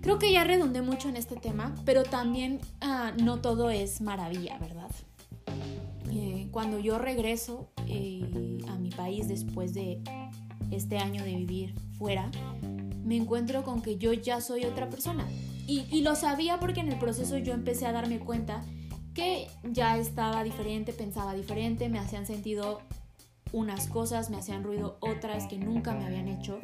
Creo 0.04 0.20
que 0.20 0.34
ya 0.34 0.44
redundé 0.44 0.82
mucho 0.82 1.08
en 1.08 1.16
este 1.16 1.38
tema, 1.38 1.74
pero 1.86 2.04
también 2.04 2.60
ah, 2.82 3.14
no 3.24 3.40
todo 3.40 3.70
es 3.70 4.02
maravilla, 4.02 4.58
¿verdad? 4.60 4.92
Eh, 6.12 6.50
cuando 6.52 6.78
yo 6.78 7.00
regreso 7.00 7.70
eh, 7.88 8.60
a 8.68 8.76
mi 8.76 8.90
país 8.90 9.30
después 9.30 9.74
de 9.74 10.02
este 10.72 10.98
año 10.98 11.24
de 11.24 11.34
vivir 11.38 11.74
fuera, 11.98 12.30
me 13.06 13.16
encuentro 13.16 13.64
con 13.64 13.82
que 13.82 13.98
yo 13.98 14.12
ya 14.12 14.42
soy 14.42 14.66
otra 14.66 14.90
persona. 14.90 15.26
Y, 15.68 15.86
y 15.90 16.02
lo 16.02 16.16
sabía 16.16 16.60
porque 16.60 16.82
en 16.82 16.92
el 16.92 17.00
proceso 17.00 17.38
yo 17.38 17.54
empecé 17.54 17.86
a 17.86 17.94
darme 17.94 18.20
cuenta 18.20 18.62
que 19.14 19.48
ya 19.64 19.98
estaba 19.98 20.44
diferente, 20.44 20.92
pensaba 20.92 21.34
diferente, 21.34 21.88
me 21.88 22.00
hacían 22.00 22.26
sentido 22.26 22.82
unas 23.54 23.88
cosas, 23.88 24.30
me 24.30 24.36
hacían 24.36 24.66
ruido 24.66 24.98
otras 25.00 25.48
que 25.48 25.58
nunca 25.58 25.94
me 25.94 26.06
habían 26.06 26.28
hecho. 26.28 26.60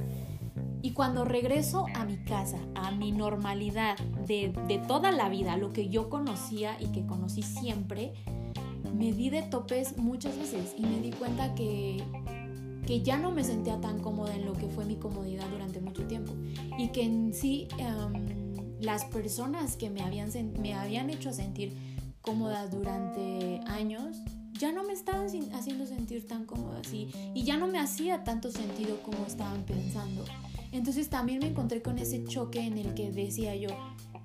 Y 0.81 0.91
cuando 0.91 1.25
regreso 1.25 1.85
a 1.93 2.05
mi 2.05 2.17
casa, 2.17 2.57
a 2.75 2.91
mi 2.91 3.11
normalidad 3.11 3.97
de, 4.27 4.53
de, 4.67 4.77
toda 4.79 5.11
la 5.11 5.27
vida, 5.27 5.57
lo 5.57 5.73
que 5.73 5.89
yo 5.89 6.09
conocía 6.09 6.77
y 6.79 6.87
que 6.87 7.05
conocí 7.05 7.41
siempre, 7.41 8.13
me 8.93 9.11
di 9.11 9.29
de 9.29 9.43
topes 9.43 9.97
muchas 9.97 10.37
veces 10.37 10.75
y 10.77 10.81
me 10.81 10.99
di 10.99 11.11
cuenta 11.11 11.53
que, 11.55 12.03
que 12.85 13.01
ya 13.01 13.17
no 13.17 13.31
me 13.31 13.43
sentía 13.43 13.79
tan 13.79 13.99
cómoda 13.99 14.35
en 14.35 14.45
lo 14.45 14.53
que 14.53 14.67
fue 14.67 14.85
mi 14.85 14.95
comodidad 14.95 15.47
durante 15.49 15.79
mucho 15.81 16.05
tiempo. 16.07 16.33
Y 16.77 16.89
que 16.89 17.03
en 17.03 17.33
sí 17.33 17.67
um, 17.79 18.13
las 18.81 19.05
personas 19.05 19.75
que 19.75 19.89
me 19.89 20.01
habían, 20.01 20.29
me 20.61 20.73
habían 20.73 21.09
hecho 21.09 21.33
sentir 21.33 21.73
cómoda 22.21 22.67
durante 22.67 23.61
años, 23.67 24.17
ya 24.53 24.71
no 24.71 24.83
me 24.83 24.93
estaban 24.93 25.27
haciendo 25.53 25.85
sentir 25.85 26.27
tan 26.27 26.45
cómoda 26.45 26.79
así 26.79 27.09
y 27.33 27.43
ya 27.43 27.55
no 27.55 27.67
me 27.67 27.79
hacía 27.79 28.25
tanto 28.25 28.51
sentido 28.51 29.01
como 29.03 29.25
estaban 29.25 29.63
pensando. 29.63 30.25
Entonces 30.71 31.09
también 31.09 31.39
me 31.39 31.47
encontré 31.47 31.81
con 31.81 31.97
ese 31.97 32.23
choque 32.23 32.61
en 32.61 32.77
el 32.77 32.93
que 32.93 33.11
decía 33.11 33.55
yo, 33.55 33.69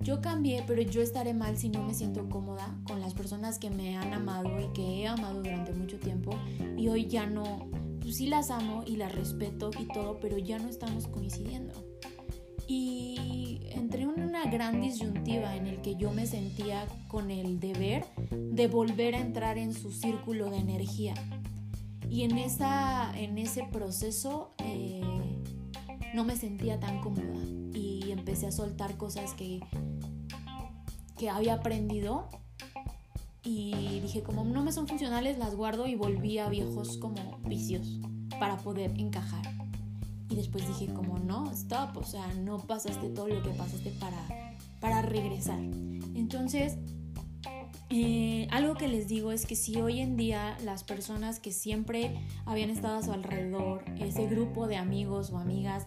yo 0.01 0.21
cambié, 0.21 0.63
pero 0.67 0.83
yo 0.83 1.01
estaré 1.01 1.33
mal 1.33 1.57
si 1.57 1.69
no 1.69 1.83
me 1.83 1.95
siento 1.95 2.29
cómoda 2.29 2.77
con 2.85 3.01
las 3.01 3.15
personas 3.15 3.59
que 3.59 3.71
me 3.71 3.97
han 3.97 4.13
amado 4.13 4.61
y 4.61 4.73
que 4.75 4.83
he 4.83 5.07
amado 5.07 5.43
durante 5.43 5.73
mucho 5.73 5.99
tiempo 5.99 6.39
y 6.77 6.89
hoy 6.89 7.07
ya 7.07 7.27
no, 7.27 7.69
pues 8.01 8.17
sí 8.17 8.27
las 8.27 8.51
amo 8.51 8.85
y 8.87 8.97
las 8.97 9.15
respeto 9.15 9.71
y 9.79 9.87
todo, 9.87 10.21
pero 10.21 10.37
ya 10.37 10.59
no 10.59 10.69
estamos 10.69 11.07
coincidiendo. 11.07 11.73
Y 12.67 13.61
entré 13.71 14.03
en 14.03 14.23
una 14.23 14.45
gran 14.51 14.81
disyuntiva 14.81 15.57
en 15.57 15.67
el 15.67 15.83
que 15.83 15.97
yo 15.97 16.13
me 16.13 16.27
sentía 16.27 16.87
con 17.09 17.31
el 17.31 17.61
deber 17.61 18.05
de 18.31 18.69
volver 18.69 19.15
a 19.15 19.21
entrar 19.21 19.59
en 19.59 19.73
su 19.73 19.91
círculo 19.91 20.51
de 20.51 20.59
energía. 20.59 21.15
Y 22.09 22.23
en, 22.23 22.39
esa, 22.39 23.13
en 23.19 23.39
ese 23.39 23.65
proceso 23.65 24.55
eh, 24.59 25.03
no 26.15 26.25
me 26.25 26.37
sentía 26.37 26.79
tan 26.79 27.01
cómoda 27.01 27.35
y 27.75 28.13
empecé 28.13 28.47
a 28.47 28.53
soltar 28.53 28.97
cosas 28.97 29.35
que, 29.35 29.61
que 31.19 31.29
había 31.29 31.55
aprendido 31.55 32.29
y 33.43 34.01
dije 34.01 34.23
como 34.23 34.45
no 34.45 34.63
me 34.63 34.73
son 34.73 34.87
funcionales 34.87 35.39
las 35.39 35.57
guardo 35.57 35.89
y 35.89 35.97
volví 35.97 36.39
a 36.39 36.49
viejos 36.49 36.99
como 36.99 37.39
vicios 37.39 37.99
para 38.39 38.57
poder 38.59 38.93
encajar 38.99 39.45
y 40.31 40.37
después 40.37 40.67
dije 40.67 40.93
como 40.95 41.19
no 41.19 41.51
stop 41.51 41.97
o 41.97 42.05
sea 42.05 42.27
no 42.35 42.59
pasaste 42.59 43.09
todo 43.09 43.29
lo 43.29 43.43
que 43.43 43.51
pasaste 43.51 43.91
para 43.91 44.57
para 44.81 45.03
regresar 45.03 45.59
entonces 46.15 46.79
eh, 47.91 48.49
algo 48.51 48.75
que 48.75 48.89
les 48.89 49.09
digo 49.09 49.33
es 49.33 49.47
que 49.47 49.57
si 49.57 49.77
hoy 49.77 50.01
en 50.01 50.17
día 50.17 50.57
las 50.65 50.85
personas 50.85 51.39
que 51.39 51.53
siempre 51.53 52.15
habían 52.47 52.71
estado 52.71 52.97
a 52.97 53.03
su 53.03 53.13
alrededor, 53.13 53.85
ese 53.99 54.27
grupo 54.27 54.67
de 54.67 54.77
amigos 54.77 55.31
o 55.31 55.39
amigas 55.39 55.87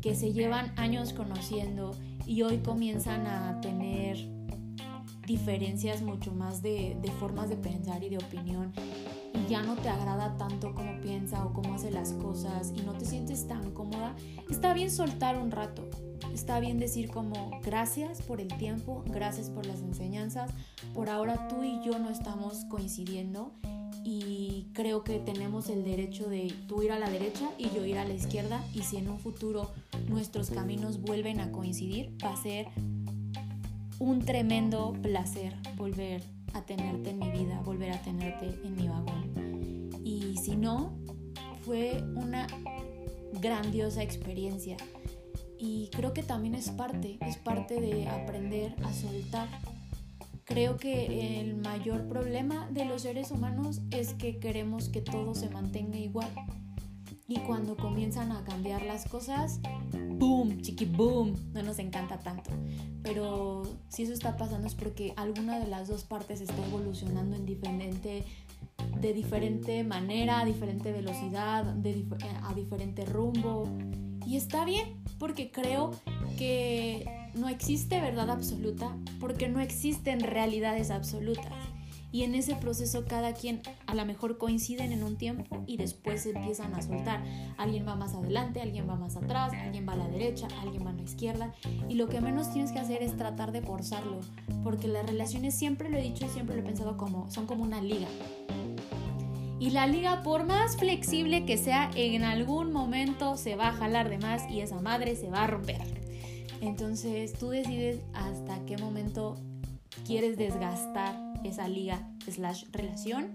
que 0.00 0.14
se 0.14 0.32
llevan 0.32 0.72
años 0.76 1.12
conociendo 1.12 1.96
y 2.26 2.42
hoy 2.42 2.58
comienzan 2.58 3.26
a 3.26 3.60
tener 3.60 4.16
diferencias 5.26 6.02
mucho 6.02 6.32
más 6.32 6.62
de, 6.62 6.96
de 7.00 7.10
formas 7.12 7.48
de 7.48 7.56
pensar 7.56 8.02
y 8.02 8.08
de 8.08 8.18
opinión 8.18 8.72
y 9.34 9.50
ya 9.50 9.62
no 9.62 9.74
te 9.76 9.88
agrada 9.88 10.36
tanto 10.36 10.74
como 10.74 11.00
piensa 11.00 11.44
o 11.44 11.52
cómo 11.52 11.74
hace 11.74 11.90
las 11.90 12.12
cosas 12.12 12.72
y 12.76 12.82
no 12.82 12.92
te 12.92 13.04
sientes 13.04 13.46
tan 13.46 13.72
cómoda, 13.72 14.14
está 14.48 14.72
bien 14.72 14.90
soltar 14.90 15.36
un 15.36 15.50
rato. 15.50 15.88
Está 16.36 16.60
bien 16.60 16.78
decir 16.78 17.08
como 17.08 17.50
gracias 17.64 18.20
por 18.20 18.42
el 18.42 18.48
tiempo, 18.58 19.02
gracias 19.06 19.48
por 19.48 19.64
las 19.64 19.80
enseñanzas. 19.80 20.50
Por 20.92 21.08
ahora 21.08 21.48
tú 21.48 21.64
y 21.64 21.82
yo 21.82 21.98
no 21.98 22.10
estamos 22.10 22.66
coincidiendo 22.66 23.54
y 24.04 24.66
creo 24.74 25.02
que 25.02 25.18
tenemos 25.18 25.70
el 25.70 25.82
derecho 25.82 26.28
de 26.28 26.52
tú 26.68 26.82
ir 26.82 26.92
a 26.92 26.98
la 26.98 27.08
derecha 27.08 27.48
y 27.56 27.70
yo 27.70 27.86
ir 27.86 27.96
a 27.96 28.04
la 28.04 28.12
izquierda 28.12 28.62
y 28.74 28.82
si 28.82 28.98
en 28.98 29.08
un 29.08 29.18
futuro 29.18 29.72
nuestros 30.10 30.50
caminos 30.50 31.00
vuelven 31.00 31.40
a 31.40 31.50
coincidir 31.52 32.12
va 32.22 32.34
a 32.34 32.42
ser 32.42 32.66
un 33.98 34.22
tremendo 34.22 34.92
placer 35.00 35.54
volver 35.78 36.22
a 36.52 36.66
tenerte 36.66 37.10
en 37.10 37.18
mi 37.18 37.30
vida, 37.30 37.62
volver 37.64 37.92
a 37.92 38.02
tenerte 38.02 38.60
en 38.62 38.76
mi 38.76 38.88
vagón. 38.88 39.90
Y 40.04 40.36
si 40.36 40.54
no, 40.54 40.98
fue 41.64 42.04
una 42.14 42.46
grandiosa 43.40 44.02
experiencia 44.02 44.76
y 45.58 45.90
creo 45.92 46.12
que 46.12 46.22
también 46.22 46.54
es 46.54 46.70
parte, 46.70 47.18
es 47.20 47.36
parte 47.36 47.80
de 47.80 48.08
aprender 48.08 48.74
a 48.84 48.92
soltar. 48.92 49.48
Creo 50.44 50.76
que 50.76 51.40
el 51.40 51.56
mayor 51.56 52.08
problema 52.08 52.68
de 52.70 52.84
los 52.84 53.02
seres 53.02 53.30
humanos 53.32 53.80
es 53.90 54.14
que 54.14 54.38
queremos 54.38 54.88
que 54.88 55.00
todo 55.00 55.34
se 55.34 55.48
mantenga 55.50 55.98
igual. 55.98 56.30
y 57.28 57.40
cuando 57.40 57.76
comienzan 57.76 58.30
a 58.30 58.44
cambiar 58.44 58.82
las 58.82 59.08
cosas, 59.08 59.58
boom, 60.10 60.60
chiqui 60.62 60.84
boom, 60.84 61.34
no 61.52 61.62
nos 61.64 61.80
encanta 61.80 62.20
tanto. 62.20 62.50
Pero 63.02 63.64
si 63.88 64.04
eso 64.04 64.12
está 64.12 64.36
pasando 64.36 64.68
es 64.68 64.76
porque 64.76 65.12
alguna 65.16 65.58
de 65.58 65.66
las 65.66 65.88
dos 65.88 66.04
partes 66.04 66.40
está 66.40 66.64
evolucionando 66.64 67.34
en 67.34 67.44
diferente, 67.44 68.24
de 69.00 69.12
diferente 69.12 69.82
manera, 69.82 70.40
a 70.40 70.44
diferente 70.44 70.92
velocidad, 70.92 71.68
a 71.68 72.54
diferente 72.54 73.04
rumbo. 73.04 73.68
Y 74.24 74.36
está 74.36 74.64
bien, 74.64 75.02
porque 75.18 75.50
creo 75.50 75.90
que 76.38 77.30
no 77.34 77.48
existe 77.48 78.00
verdad 78.00 78.30
absoluta, 78.30 78.96
porque 79.20 79.48
no 79.48 79.60
existen 79.60 80.20
realidades 80.20 80.90
absolutas 80.90 81.52
y 82.16 82.22
en 82.22 82.34
ese 82.34 82.54
proceso 82.54 83.04
cada 83.06 83.34
quien 83.34 83.60
a 83.86 83.94
lo 83.94 84.06
mejor 84.06 84.38
coinciden 84.38 84.92
en 84.92 85.02
un 85.02 85.16
tiempo 85.16 85.62
y 85.66 85.76
después 85.76 86.22
se 86.22 86.30
empiezan 86.30 86.74
a 86.74 86.80
soltar. 86.80 87.22
Alguien 87.58 87.86
va 87.86 87.94
más 87.94 88.14
adelante, 88.14 88.62
alguien 88.62 88.88
va 88.88 88.96
más 88.96 89.16
atrás, 89.16 89.52
alguien 89.52 89.86
va 89.86 89.92
a 89.92 89.96
la 89.96 90.08
derecha, 90.08 90.48
alguien 90.62 90.86
va 90.86 90.90
a 90.90 90.94
la 90.94 91.02
izquierda 91.02 91.52
y 91.90 91.94
lo 91.94 92.08
que 92.08 92.22
menos 92.22 92.50
tienes 92.52 92.72
que 92.72 92.78
hacer 92.78 93.02
es 93.02 93.18
tratar 93.18 93.52
de 93.52 93.60
forzarlo, 93.60 94.20
porque 94.62 94.88
las 94.88 95.04
relaciones 95.04 95.54
siempre 95.54 95.90
lo 95.90 95.98
he 95.98 96.02
dicho 96.02 96.24
y 96.24 96.28
siempre 96.30 96.56
lo 96.56 96.62
he 96.62 96.64
pensado 96.64 96.96
como 96.96 97.30
son 97.30 97.46
como 97.46 97.62
una 97.62 97.82
liga. 97.82 98.08
Y 99.58 99.70
la 99.70 99.86
liga, 99.86 100.22
por 100.22 100.44
más 100.44 100.76
flexible 100.76 101.46
que 101.46 101.56
sea, 101.56 101.90
en 101.94 102.24
algún 102.24 102.72
momento 102.72 103.36
se 103.36 103.56
va 103.56 103.68
a 103.68 103.72
jalar 103.72 104.10
de 104.10 104.18
más 104.18 104.42
y 104.50 104.60
esa 104.60 104.80
madre 104.80 105.16
se 105.16 105.30
va 105.30 105.44
a 105.44 105.46
romper. 105.46 105.80
Entonces 106.60 107.32
tú 107.32 107.50
decides 107.50 108.00
hasta 108.12 108.64
qué 108.66 108.76
momento 108.76 109.36
quieres 110.04 110.36
desgastar 110.36 111.16
esa 111.44 111.68
liga 111.68 112.06
slash 112.28 112.64
relación 112.72 113.32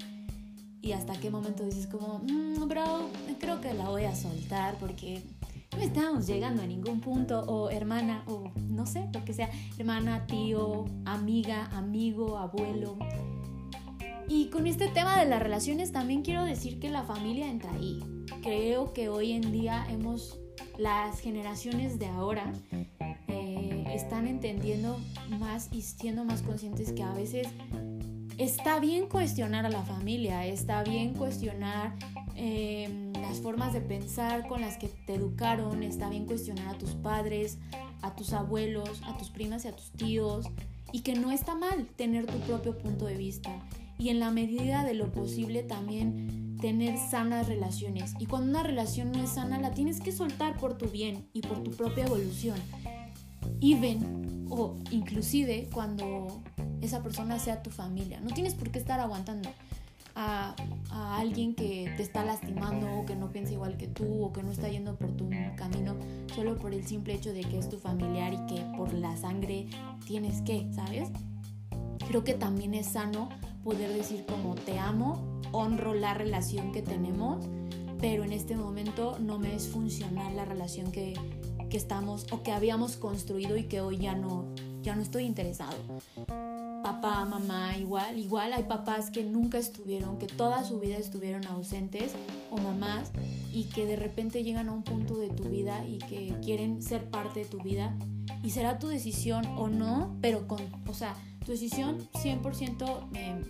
y 0.81 0.93
hasta 0.93 1.13
qué 1.13 1.29
momento 1.29 1.63
dices 1.63 1.87
como, 1.87 2.19
mm, 2.19 2.67
bro, 2.67 3.09
creo 3.39 3.61
que 3.61 3.73
la 3.73 3.89
voy 3.89 4.05
a 4.05 4.15
soltar 4.15 4.75
porque 4.79 5.21
no 5.75 5.81
estamos 5.81 6.27
llegando 6.27 6.61
a 6.61 6.65
ningún 6.65 6.99
punto 6.99 7.41
o 7.41 7.69
hermana 7.69 8.23
o 8.27 8.51
no 8.67 8.85
sé, 8.85 9.07
lo 9.13 9.23
que 9.23 9.33
sea, 9.33 9.49
hermana, 9.77 10.25
tío, 10.27 10.85
amiga, 11.05 11.65
amigo, 11.73 12.37
abuelo. 12.37 12.97
Y 14.33 14.45
con 14.45 14.65
este 14.65 14.87
tema 14.87 15.19
de 15.19 15.25
las 15.25 15.43
relaciones 15.43 15.91
también 15.91 16.21
quiero 16.21 16.45
decir 16.45 16.79
que 16.79 16.89
la 16.89 17.03
familia 17.03 17.49
entra 17.49 17.69
ahí. 17.73 17.99
Creo 18.41 18.93
que 18.93 19.09
hoy 19.09 19.33
en 19.33 19.51
día 19.51 19.85
hemos, 19.89 20.39
las 20.77 21.19
generaciones 21.19 21.99
de 21.99 22.05
ahora 22.05 22.53
eh, 23.27 23.83
están 23.93 24.27
entendiendo 24.27 24.97
más 25.37 25.67
y 25.73 25.81
siendo 25.81 26.23
más 26.23 26.43
conscientes 26.43 26.93
que 26.93 27.03
a 27.03 27.13
veces 27.13 27.45
está 28.37 28.79
bien 28.79 29.09
cuestionar 29.09 29.65
a 29.65 29.69
la 29.69 29.83
familia, 29.83 30.45
está 30.45 30.81
bien 30.81 31.13
cuestionar 31.13 31.93
em, 32.35 33.11
las 33.11 33.41
formas 33.41 33.73
de 33.73 33.81
pensar 33.81 34.47
con 34.47 34.61
las 34.61 34.77
que 34.77 34.87
te 34.87 35.15
educaron, 35.15 35.83
está 35.83 36.09
bien 36.09 36.25
cuestionar 36.25 36.69
a 36.69 36.77
tus 36.77 36.91
padres, 36.91 37.57
a 38.01 38.15
tus 38.15 38.31
abuelos, 38.31 39.01
a 39.07 39.17
tus 39.17 39.29
primas 39.29 39.65
y 39.65 39.67
a 39.67 39.75
tus 39.75 39.91
tíos, 39.91 40.45
y 40.93 41.01
que 41.01 41.15
no 41.15 41.31
está 41.31 41.53
mal 41.53 41.85
tener 41.97 42.27
tu 42.27 42.39
propio 42.39 42.77
punto 42.77 43.07
de 43.07 43.17
vista. 43.17 43.61
Y 44.01 44.09
en 44.09 44.19
la 44.19 44.31
medida 44.31 44.83
de 44.83 44.95
lo 44.95 45.11
posible 45.11 45.61
también 45.61 46.57
tener 46.59 46.97
sanas 46.97 47.47
relaciones. 47.47 48.15
Y 48.17 48.25
cuando 48.25 48.49
una 48.49 48.63
relación 48.63 49.11
no 49.11 49.23
es 49.23 49.29
sana, 49.29 49.59
la 49.59 49.75
tienes 49.75 50.01
que 50.01 50.11
soltar 50.11 50.57
por 50.57 50.75
tu 50.75 50.87
bien 50.87 51.27
y 51.33 51.41
por 51.41 51.61
tu 51.61 51.69
propia 51.69 52.05
evolución. 52.05 52.57
Even 53.61 54.47
o 54.49 54.73
inclusive 54.89 55.69
cuando 55.71 56.41
esa 56.81 57.03
persona 57.03 57.37
sea 57.37 57.61
tu 57.61 57.69
familia. 57.69 58.19
No 58.21 58.33
tienes 58.33 58.55
por 58.55 58.71
qué 58.71 58.79
estar 58.79 58.99
aguantando 58.99 59.51
a, 60.15 60.55
alguien 60.89 61.53
que 61.53 61.93
te 61.95 62.01
está 62.01 62.25
lastimando 62.25 62.91
o 62.91 63.05
que 63.05 63.15
no 63.15 63.31
piensa 63.31 63.53
igual 63.53 63.77
que 63.77 63.85
tú 63.85 64.23
o 64.23 64.33
que 64.33 64.41
no 64.41 64.51
está 64.51 64.67
yendo 64.67 64.95
por 64.95 65.11
tu 65.11 65.29
camino 65.55 65.95
solo 66.33 66.57
por 66.57 66.73
el 66.73 66.87
simple 66.87 67.13
hecho 67.13 67.33
de 67.33 67.41
que 67.41 67.59
es 67.59 67.69
tu 67.69 67.77
familiar 67.77 68.33
y 68.33 68.45
que 68.47 68.63
por 68.75 68.93
la 68.93 69.15
sangre 69.15 69.67
tienes 70.07 70.41
que, 70.41 70.67
¿sabes? 70.73 71.09
Creo 72.07 72.23
que 72.23 72.33
también 72.33 72.73
es 72.73 72.87
sano 72.87 73.29
poder 73.63 73.93
decir 73.93 74.25
como 74.25 74.55
te 74.55 74.79
amo, 74.79 75.41
honro 75.51 75.93
la 75.93 76.13
relación 76.13 76.71
que 76.71 76.81
tenemos, 76.81 77.47
pero 77.99 78.23
en 78.23 78.33
este 78.33 78.55
momento 78.55 79.17
no 79.19 79.37
me 79.37 79.55
es 79.55 79.67
funcional 79.67 80.35
la 80.35 80.45
relación 80.45 80.91
que, 80.91 81.13
que 81.69 81.77
estamos 81.77 82.25
o 82.31 82.43
que 82.43 82.51
habíamos 82.51 82.97
construido 82.97 83.57
y 83.57 83.63
que 83.65 83.81
hoy 83.81 83.97
ya 83.97 84.15
no, 84.15 84.45
ya 84.81 84.95
no 84.95 85.01
estoy 85.01 85.25
interesado 85.25 85.77
papá, 86.81 87.25
mamá, 87.25 87.77
igual, 87.77 88.17
igual 88.17 88.53
hay 88.53 88.63
papás 88.63 89.11
que 89.11 89.23
nunca 89.23 89.57
estuvieron, 89.57 90.17
que 90.17 90.27
toda 90.27 90.63
su 90.63 90.79
vida 90.79 90.97
estuvieron 90.97 91.45
ausentes 91.47 92.13
o 92.49 92.57
mamás 92.57 93.11
y 93.53 93.65
que 93.65 93.85
de 93.85 93.95
repente 93.95 94.43
llegan 94.43 94.69
a 94.69 94.73
un 94.73 94.83
punto 94.83 95.17
de 95.17 95.29
tu 95.29 95.43
vida 95.43 95.85
y 95.85 95.97
que 95.97 96.35
quieren 96.43 96.81
ser 96.81 97.09
parte 97.09 97.41
de 97.41 97.45
tu 97.45 97.61
vida 97.61 97.95
y 98.43 98.51
será 98.51 98.79
tu 98.79 98.87
decisión 98.87 99.45
o 99.57 99.67
no, 99.67 100.17
pero 100.21 100.47
con, 100.47 100.59
o 100.87 100.93
sea, 100.93 101.15
tu 101.45 101.51
decisión 101.51 101.99
100% 102.13 103.09
eh, 103.15 103.41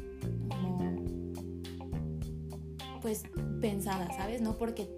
pues 3.02 3.24
pensada, 3.62 4.08
¿sabes? 4.16 4.42
No 4.42 4.58
porque 4.58 4.90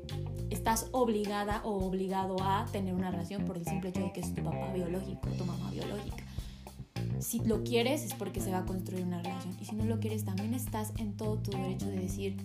estás 0.50 0.88
obligada 0.92 1.62
o 1.64 1.86
obligado 1.86 2.36
a 2.42 2.66
tener 2.72 2.94
una 2.94 3.12
relación 3.12 3.46
por 3.46 3.58
el 3.58 3.66
simple 3.66 3.90
hecho 3.90 4.02
de 4.02 4.12
que 4.12 4.20
es 4.20 4.34
tu 4.34 4.44
papá 4.44 4.72
biológico, 4.74 5.30
tu 5.38 5.46
mamá 5.46 5.72
biológica 5.72 6.24
si 7.24 7.40
lo 7.40 7.64
quieres 7.64 8.04
es 8.04 8.14
porque 8.14 8.40
se 8.40 8.52
va 8.52 8.60
a 8.60 8.66
construir 8.66 9.06
una 9.06 9.22
relación. 9.22 9.56
Y 9.60 9.66
si 9.66 9.76
no 9.76 9.86
lo 9.86 10.00
quieres, 10.00 10.26
también 10.26 10.54
estás 10.54 10.94
en 10.98 11.16
todo 11.16 11.38
tu 11.38 11.52
derecho 11.52 11.88
de 11.88 12.00
decir, 12.00 12.36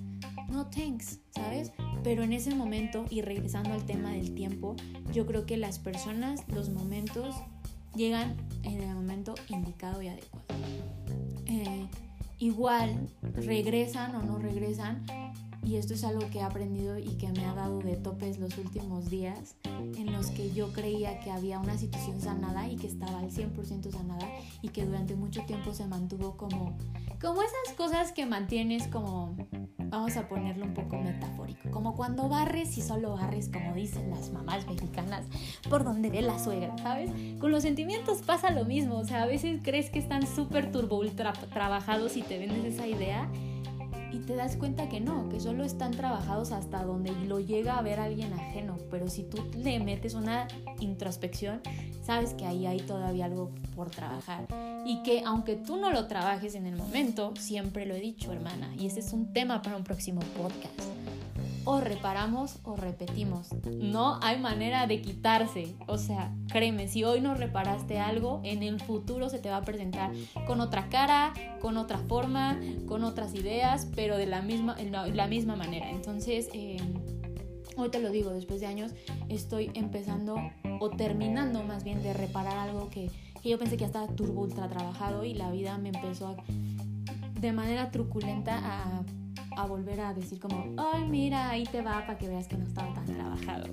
no 0.49 0.67
thanks, 0.67 1.19
¿sabes? 1.31 1.73
Pero 2.03 2.23
en 2.23 2.33
ese 2.33 2.55
momento, 2.55 3.05
y 3.11 3.23
regresando 3.23 3.73
al 3.73 3.85
tema 3.85 4.13
del 4.13 4.35
tiempo, 4.35 4.77
yo 5.13 5.27
creo 5.27 5.47
que 5.47 5.57
las 5.57 5.79
personas, 5.79 6.45
los 6.49 6.71
momentos, 6.71 7.35
llegan 7.95 8.37
en 8.63 8.81
el 8.81 8.95
momento 8.95 9.35
indicado 9.49 10.01
y 10.01 10.09
adecuado. 10.09 10.45
Eh, 11.47 11.87
igual, 12.39 13.09
regresan 13.35 14.15
o 14.15 14.23
no 14.23 14.39
regresan, 14.39 15.05
y 15.65 15.77
esto 15.77 15.95
es 15.95 16.05
algo 16.05 16.29
que 16.31 16.39
he 16.39 16.43
aprendido 16.43 16.99
y 16.99 17.17
que 17.17 17.31
me 17.33 17.45
ha 17.45 17.55
dado 17.55 17.81
de 17.81 17.97
topes 17.97 18.39
los 18.39 18.57
últimos 18.59 19.11
días, 19.11 19.57
en 19.97 20.13
los 20.13 20.31
que 20.31 20.53
yo 20.53 20.73
creía 20.73 21.21
que 21.21 21.31
había 21.31 21.59
una 21.59 21.77
situación 21.77 22.21
sanada 22.21 22.69
y 22.69 22.77
que 22.77 22.87
estaba 22.87 23.19
al 23.19 23.31
100% 23.31 23.91
sanada 23.91 24.27
y 24.63 24.69
que 24.69 24.85
durante 24.85 25.15
mucho 25.15 25.43
tiempo 25.43 25.75
se 25.75 25.87
mantuvo 25.87 26.37
como, 26.37 26.77
como 27.21 27.43
esas 27.43 27.75
cosas 27.77 28.13
que 28.13 28.25
mantienes 28.27 28.87
como, 28.89 29.37
vamos 29.79 30.17
a 30.17 30.29
ponerlo 30.29 30.65
un 30.65 30.75
poco 30.75 30.97
metafórico, 30.99 31.71
como 31.71 31.95
cuando 31.97 32.29
barres 32.29 32.77
y 32.79 32.83
solo 32.83 33.15
barres, 33.15 33.51
como 33.53 33.75
dicen 33.75 34.11
las 34.11 34.31
mamás 34.33 34.67
mexicanas, 34.67 35.27
por 35.69 35.85
donde 35.85 36.11
ve 36.11 36.23
la 36.23 36.39
suegra, 36.39 36.77
¿sabes? 36.79 37.11
Con 37.41 37.51
los 37.51 37.63
sentimientos 37.63 38.23
pasa 38.23 38.51
lo 38.51 38.65
mismo, 38.65 38.97
o 38.97 39.05
sea, 39.05 39.23
a 39.23 39.27
veces 39.27 39.61
crees 39.63 39.91
que 39.91 39.99
están 39.99 40.27
súper 40.27 40.73
turbo 40.73 40.99
ultra 40.99 41.33
trabajados 41.33 42.17
y 42.17 42.23
te 42.23 42.39
vendes 42.39 42.75
esa 42.75 42.87
idea 42.87 43.29
y 44.13 44.19
te 44.19 44.35
das 44.35 44.57
cuenta 44.57 44.89
que 44.89 45.01
no, 45.01 45.29
que 45.29 45.41
solo 45.41 45.65
están 45.65 45.93
trabajados 45.93 46.53
hasta 46.53 46.83
donde 46.85 47.13
lo 47.27 47.41
llega 47.41 47.79
a 47.79 47.83
ver 47.83 48.01
alguien 48.01 48.33
ajeno, 48.33 48.77
pero 48.91 49.09
si 49.09 49.23
tú 49.23 49.39
le 49.57 49.81
metes 49.81 50.15
una 50.15 50.49
introspección, 50.81 51.61
sabes 52.03 52.35
que 52.35 52.47
ahí 52.47 52.67
hay 52.67 52.81
todavía 52.81 53.27
algo 53.27 53.51
por 53.75 53.91
trabajar. 53.91 54.47
Y 54.85 55.03
que 55.03 55.23
aunque 55.25 55.57
tú 55.57 55.77
no 55.77 55.91
lo 55.91 56.07
trabajes 56.07 56.55
en 56.55 56.67
el 56.67 56.77
momento, 56.77 57.35
siempre 57.37 57.87
lo 57.87 57.95
he 57.95 58.01
dicho, 58.01 58.33
hermana, 58.33 58.75
y 58.79 58.87
ese 58.87 59.01
es 59.01 59.13
un 59.13 59.33
tema 59.33 59.63
para 59.63 59.77
un 59.77 59.85
próximo 59.85 60.21
podcast 60.37 61.18
o 61.69 61.81
reparamos 61.83 62.61
o 62.63 62.77
repetimos. 62.77 63.51
No 63.67 64.19
hay 64.23 64.41
manera 64.41 64.87
de 64.87 65.03
quitarse. 65.03 65.75
O 65.87 65.99
sea, 65.99 66.35
créeme, 66.51 66.89
si 66.89 67.05
hoy 67.05 67.21
no 67.21 67.35
reparaste 67.35 68.01
algo, 68.01 68.41
en 68.43 68.63
el 68.63 68.81
futuro 68.81 69.29
se 69.29 69.39
te 69.39 69.51
va 69.51 69.59
a 69.59 69.63
presentar 69.63 70.11
con 70.47 70.63
otra 70.63 70.89
cara, 70.89 71.35
con 71.61 71.77
otra 71.77 71.99
forma, 71.99 72.59
con 72.87 73.05
otras 73.05 73.35
ideas, 73.35 73.87
pero 73.95 74.17
de 74.17 74.25
la 74.25 74.41
misma, 74.41 74.77
la 74.81 75.27
misma 75.27 75.57
manera. 75.57 75.91
Entonces, 75.91 76.49
eh, 76.55 76.79
hoy 77.77 77.91
te 77.91 78.01
lo 78.01 78.09
digo, 78.09 78.31
después 78.31 78.61
de 78.61 78.67
años 78.67 78.93
estoy 79.29 79.71
empezando 79.75 80.37
o 80.81 80.89
terminando 80.89 81.65
más 81.65 81.85
bien 81.85 82.03
de 82.03 82.15
reparar 82.15 82.57
algo 82.57 82.89
que, 82.89 83.11
que 83.43 83.51
yo 83.51 83.59
pensé 83.59 83.77
que 83.77 83.83
ya 83.83 83.89
estaba 83.89 84.07
turbo 84.07 84.41
ultra 84.41 84.71
trabajado 84.71 85.23
y 85.23 85.35
la 85.35 85.51
vida 85.51 85.77
me 85.77 85.91
empezó 85.91 86.29
a, 86.29 86.37
de 87.39 87.53
manera 87.53 87.91
truculenta 87.91 88.59
a 88.59 89.03
a 89.59 89.67
volver 89.67 90.01
a 90.01 90.15
decir 90.15 90.39
como, 90.39 90.73
ay, 90.77 91.05
mira, 91.09 91.51
ahí 91.51 91.65
te 91.65 91.83
va 91.83 92.07
para 92.07 92.17
que 92.17 92.29
veas 92.29 92.47
que 92.47 92.57
no 92.57 92.65
estaba 92.65 92.95
tan 92.95 93.07
trabajado. 93.07 93.67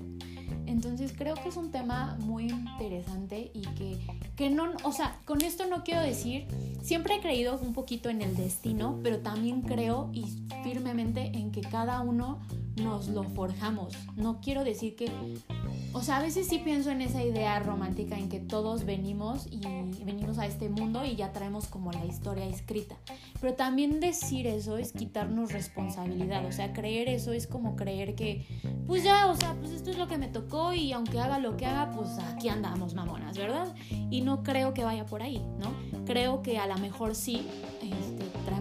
Entonces 0.66 1.14
creo 1.16 1.36
que 1.36 1.48
es 1.48 1.56
un 1.56 1.70
tema 1.70 2.16
muy 2.20 2.48
interesante 2.48 3.52
y 3.54 3.62
que, 3.62 3.98
que 4.34 4.50
no, 4.50 4.72
o 4.82 4.90
sea, 4.90 5.20
con 5.24 5.42
esto 5.42 5.64
no 5.66 5.84
quiero 5.84 6.02
decir, 6.02 6.48
siempre 6.82 7.14
he 7.14 7.20
creído 7.20 7.56
un 7.58 7.72
poquito 7.72 8.10
en 8.10 8.20
el 8.20 8.36
destino, 8.36 8.98
pero 9.02 9.20
también 9.20 9.62
creo 9.62 10.10
y 10.12 10.24
firmemente 10.64 11.26
en 11.38 11.52
que 11.52 11.60
cada 11.60 12.00
uno 12.00 12.40
nos 12.82 13.06
lo 13.08 13.22
forjamos. 13.22 13.94
No 14.16 14.40
quiero 14.40 14.64
decir 14.64 14.96
que, 14.96 15.08
o 15.96 16.02
sea, 16.02 16.18
a 16.18 16.20
veces 16.20 16.46
sí 16.46 16.58
pienso 16.58 16.90
en 16.90 17.00
esa 17.00 17.24
idea 17.24 17.58
romántica 17.58 18.18
en 18.18 18.28
que 18.28 18.38
todos 18.38 18.84
venimos 18.84 19.46
y 19.50 19.60
venimos 20.04 20.36
a 20.36 20.44
este 20.44 20.68
mundo 20.68 21.06
y 21.06 21.16
ya 21.16 21.32
traemos 21.32 21.68
como 21.68 21.90
la 21.90 22.04
historia 22.04 22.44
escrita. 22.44 22.96
Pero 23.40 23.54
también 23.54 23.98
decir 23.98 24.46
eso 24.46 24.76
es 24.76 24.92
quitarnos 24.92 25.52
responsabilidad, 25.52 26.44
o 26.44 26.52
sea, 26.52 26.74
creer 26.74 27.08
eso 27.08 27.32
es 27.32 27.46
como 27.46 27.76
creer 27.76 28.14
que, 28.14 28.46
pues 28.86 29.04
ya, 29.04 29.30
o 29.30 29.36
sea, 29.36 29.54
pues 29.54 29.70
esto 29.70 29.88
es 29.88 29.96
lo 29.96 30.06
que 30.06 30.18
me 30.18 30.28
tocó 30.28 30.74
y 30.74 30.92
aunque 30.92 31.18
haga 31.18 31.38
lo 31.38 31.56
que 31.56 31.64
haga, 31.64 31.90
pues 31.92 32.10
aquí 32.18 32.50
andamos 32.50 32.92
mamonas, 32.92 33.38
¿verdad? 33.38 33.74
Y 34.10 34.20
no 34.20 34.42
creo 34.42 34.74
que 34.74 34.84
vaya 34.84 35.06
por 35.06 35.22
ahí, 35.22 35.42
¿no? 35.58 36.04
Creo 36.04 36.42
que 36.42 36.58
a 36.58 36.66
lo 36.66 36.76
mejor 36.76 37.14
sí, 37.14 37.48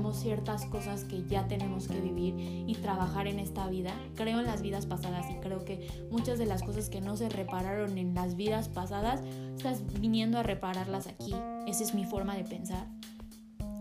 traemos 0.05 0.21
ciertas 0.21 0.65
cosas 0.65 1.03
que 1.03 1.23
ya 1.25 1.47
tenemos 1.47 1.87
que 1.87 1.99
vivir 1.99 2.35
y 2.37 2.75
trabajar 2.75 3.27
en 3.27 3.39
esta 3.39 3.67
vida. 3.67 3.91
Creo 4.15 4.39
en 4.39 4.45
las 4.45 4.61
vidas 4.61 4.85
pasadas 4.85 5.25
y 5.31 5.39
creo 5.39 5.65
que 5.65 5.87
muchas 6.11 6.37
de 6.37 6.45
las 6.45 6.61
cosas 6.61 6.89
que 6.89 7.01
no 7.01 7.17
se 7.17 7.29
repararon 7.29 7.97
en 7.97 8.13
las 8.13 8.35
vidas 8.35 8.69
pasadas, 8.69 9.21
estás 9.55 9.81
viniendo 9.99 10.37
a 10.37 10.43
repararlas 10.43 11.07
aquí. 11.07 11.33
Esa 11.67 11.83
es 11.83 11.93
mi 11.93 12.05
forma 12.05 12.35
de 12.35 12.43
pensar. 12.43 12.87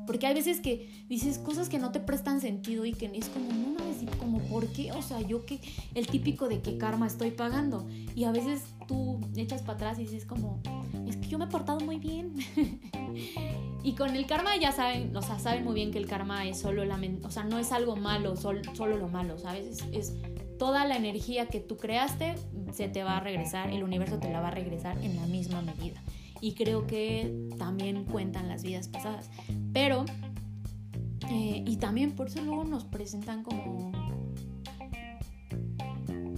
Porque 0.07 0.27
hay 0.27 0.35
veces 0.35 0.61
que 0.61 1.05
dices 1.09 1.39
cosas 1.39 1.69
que 1.69 1.79
no 1.79 1.93
te 1.93 2.01
prestan 2.01 2.41
sentido 2.41 2.85
y 2.85 2.93
que 2.93 3.11
es 3.15 3.29
como, 3.29 3.53
no 3.53 3.79
mames, 3.79 4.17
como, 4.19 4.39
¿por 4.41 4.67
qué? 4.69 4.93
O 4.93 5.03
sea, 5.03 5.21
yo 5.21 5.45
que, 5.47 5.61
el 5.95 6.07
típico 6.07 6.49
de 6.49 6.61
que 6.61 6.79
karma 6.79 7.07
estoy 7.07 7.31
pagando. 7.31 7.87
Y 8.15 8.25
a 8.25 8.33
veces 8.33 8.63
tú 8.87 9.21
echas 9.37 9.63
para 9.63 9.75
atrás 9.75 9.99
y 9.99 10.03
dices 10.03 10.25
como, 10.25 10.61
es 11.07 11.17
que 11.17 11.29
yo 11.29 11.39
me 11.39 11.45
he 11.45 11.49
portado 11.49 11.81
muy 11.81 11.99
bien. 11.99 12.35
y 13.83 13.93
con 13.93 14.15
el 14.15 14.27
karma 14.27 14.57
ya 14.57 14.73
saben, 14.73 15.17
o 15.17 15.23
sea, 15.23 15.39
saben 15.39 15.65
muy 15.65 15.75
bien 15.75 15.91
que 15.91 15.99
el 15.99 16.07
karma 16.07 16.47
es 16.47 16.59
solo 16.59 16.85
la, 16.85 17.01
o 17.23 17.31
sea, 17.31 17.45
no 17.45 17.59
es 17.59 17.73
algo 17.73 17.97
malo, 17.97 18.37
solo, 18.37 18.63
solo 18.75 18.97
lo 18.97 19.09
malo, 19.09 19.39
¿sabes? 19.39 19.85
es 19.93 20.15
toda 20.59 20.87
la 20.87 20.97
energía 20.97 21.47
que 21.47 21.61
tú 21.61 21.77
creaste 21.77 22.37
se 22.73 22.89
te 22.89 23.03
va 23.03 23.19
a 23.19 23.21
regresar, 23.21 23.71
el 23.71 23.83
universo 23.83 24.19
te 24.19 24.31
la 24.31 24.41
va 24.41 24.49
a 24.49 24.51
regresar 24.51 24.99
en 25.03 25.17
la 25.17 25.27
misma 25.27 25.63
medida. 25.63 26.03
Y 26.41 26.55
creo 26.55 26.87
que 26.87 27.49
también 27.59 28.05
cuentan 28.05 28.49
las 28.49 28.63
vidas 28.63 28.89
pasadas. 28.89 29.31
Pero, 29.73 30.05
eh, 31.31 31.65
y 31.67 31.77
también 31.77 32.13
por 32.13 32.29
eso 32.29 32.43
luego 32.43 32.65
nos 32.65 32.85
presentan 32.85 33.43
como 33.43 33.93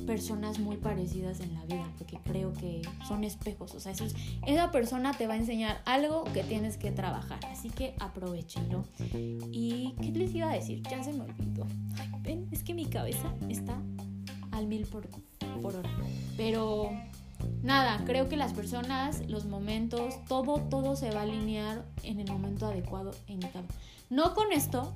personas 0.07 0.59
muy 0.59 0.77
parecidas 0.77 1.41
en 1.41 1.53
la 1.53 1.65
vida, 1.67 1.85
porque 1.99 2.19
creo 2.25 2.53
que 2.53 2.81
son 3.07 3.25
espejos, 3.25 3.75
o 3.75 3.81
sea, 3.81 3.93
esa 4.47 4.71
persona 4.71 5.13
te 5.13 5.27
va 5.27 5.35
a 5.35 5.37
enseñar 5.37 5.83
algo 5.85 6.25
que 6.33 6.45
tienes 6.45 6.79
que 6.79 6.93
trabajar, 6.93 7.41
así 7.51 7.69
que 7.69 7.95
aprovechenlo. 7.99 8.85
¿Y 9.53 9.95
qué 10.01 10.13
les 10.13 10.35
iba 10.35 10.51
a 10.51 10.55
decir? 10.55 10.83
Ya 10.89 11.03
se 11.03 11.13
me 11.13 11.25
olvidó. 11.25 11.67
ven, 12.23 12.49
es 12.53 12.63
que 12.63 12.73
mi 12.73 12.87
cabeza 12.87 13.35
está 13.49 13.77
al 14.53 14.67
mil 14.67 14.87
por, 14.87 15.09
por 15.61 15.77
hora. 15.77 15.91
Pero 16.37 16.91
nada, 17.63 18.03
creo 18.05 18.29
que 18.29 18.37
las 18.37 18.53
personas, 18.53 19.23
los 19.29 19.47
momentos, 19.47 20.15
todo, 20.29 20.61
todo 20.61 20.97
se 20.97 21.11
va 21.11 21.21
a 21.21 21.23
alinear 21.23 21.85
en 22.03 22.21
el 22.21 22.31
momento 22.31 22.67
adecuado 22.67 23.13
e 23.27 23.33
indicado. 23.33 23.67
No 24.09 24.35
con 24.35 24.53
esto, 24.53 24.95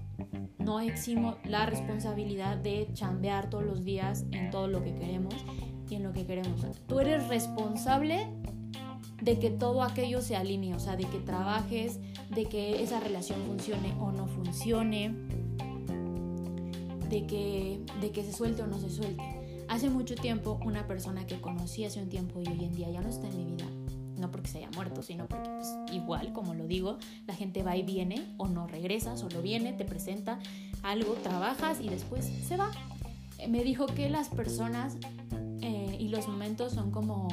no 0.59 0.79
eximo 0.81 1.37
la 1.44 1.66
responsabilidad 1.66 2.57
de 2.57 2.88
chambear 2.94 3.50
todos 3.50 3.64
los 3.64 3.85
días 3.85 4.24
en 4.31 4.50
todo 4.50 4.68
lo 4.68 4.85
que 4.85 4.94
queremos 4.94 5.35
y 5.88 5.96
en 5.96 6.05
lo 6.05 6.12
que 6.12 6.26
queremos. 6.26 6.61
Tú 6.87 7.00
eres 7.00 7.26
responsable 7.26 8.29
de 9.20 9.38
que 9.38 9.50
todo 9.50 9.83
aquello 9.83 10.22
se 10.22 10.37
alinee, 10.37 10.74
o 10.74 10.81
sea, 10.81 10.96
de 10.96 11.05
que 11.05 11.18
trabajes, 11.18 11.98
de 12.31 12.44
que 12.46 12.83
esa 12.83 13.00
relación 13.00 13.40
funcione 13.46 13.94
o 13.98 14.12
no 14.12 14.26
funcione, 14.29 15.14
de 17.09 17.26
que, 17.26 17.81
de 18.00 18.12
que 18.12 18.22
se 18.22 18.33
suelte 18.33 18.62
o 18.62 18.66
no 18.66 18.79
se 18.79 18.90
suelte. 18.90 19.39
Hace 19.70 19.88
mucho 19.88 20.16
tiempo, 20.16 20.59
una 20.64 20.88
persona 20.88 21.28
que 21.28 21.40
conocí 21.40 21.85
hace 21.85 22.02
un 22.02 22.09
tiempo 22.09 22.40
y 22.40 22.48
hoy 22.48 22.64
en 22.64 22.74
día 22.74 22.90
ya 22.90 23.00
no 23.00 23.09
está 23.09 23.28
en 23.28 23.37
mi 23.37 23.44
vida, 23.44 23.66
no 24.18 24.28
porque 24.33 24.48
se 24.48 24.59
haya 24.59 24.70
muerto, 24.74 25.00
sino 25.00 25.28
porque 25.28 25.48
pues, 25.48 25.68
igual, 25.92 26.33
como 26.33 26.54
lo 26.54 26.66
digo, 26.66 26.98
la 27.28 27.35
gente 27.35 27.62
va 27.62 27.76
y 27.76 27.85
viene 27.85 28.35
o 28.37 28.48
no 28.48 28.66
regresa, 28.66 29.16
solo 29.16 29.40
viene, 29.42 29.72
te 29.72 29.85
presenta 29.85 30.40
algo, 30.83 31.12
trabajas 31.22 31.80
y 31.80 31.88
después 31.88 32.28
se 32.48 32.56
va. 32.56 32.72
Eh, 33.38 33.46
me 33.46 33.62
dijo 33.62 33.87
que 33.87 34.11
las 34.11 34.28
personas 34.28 34.96
eh, 35.62 35.96
y 36.00 36.09
los 36.09 36.26
momentos 36.26 36.72
son 36.72 36.90
como, 36.90 37.28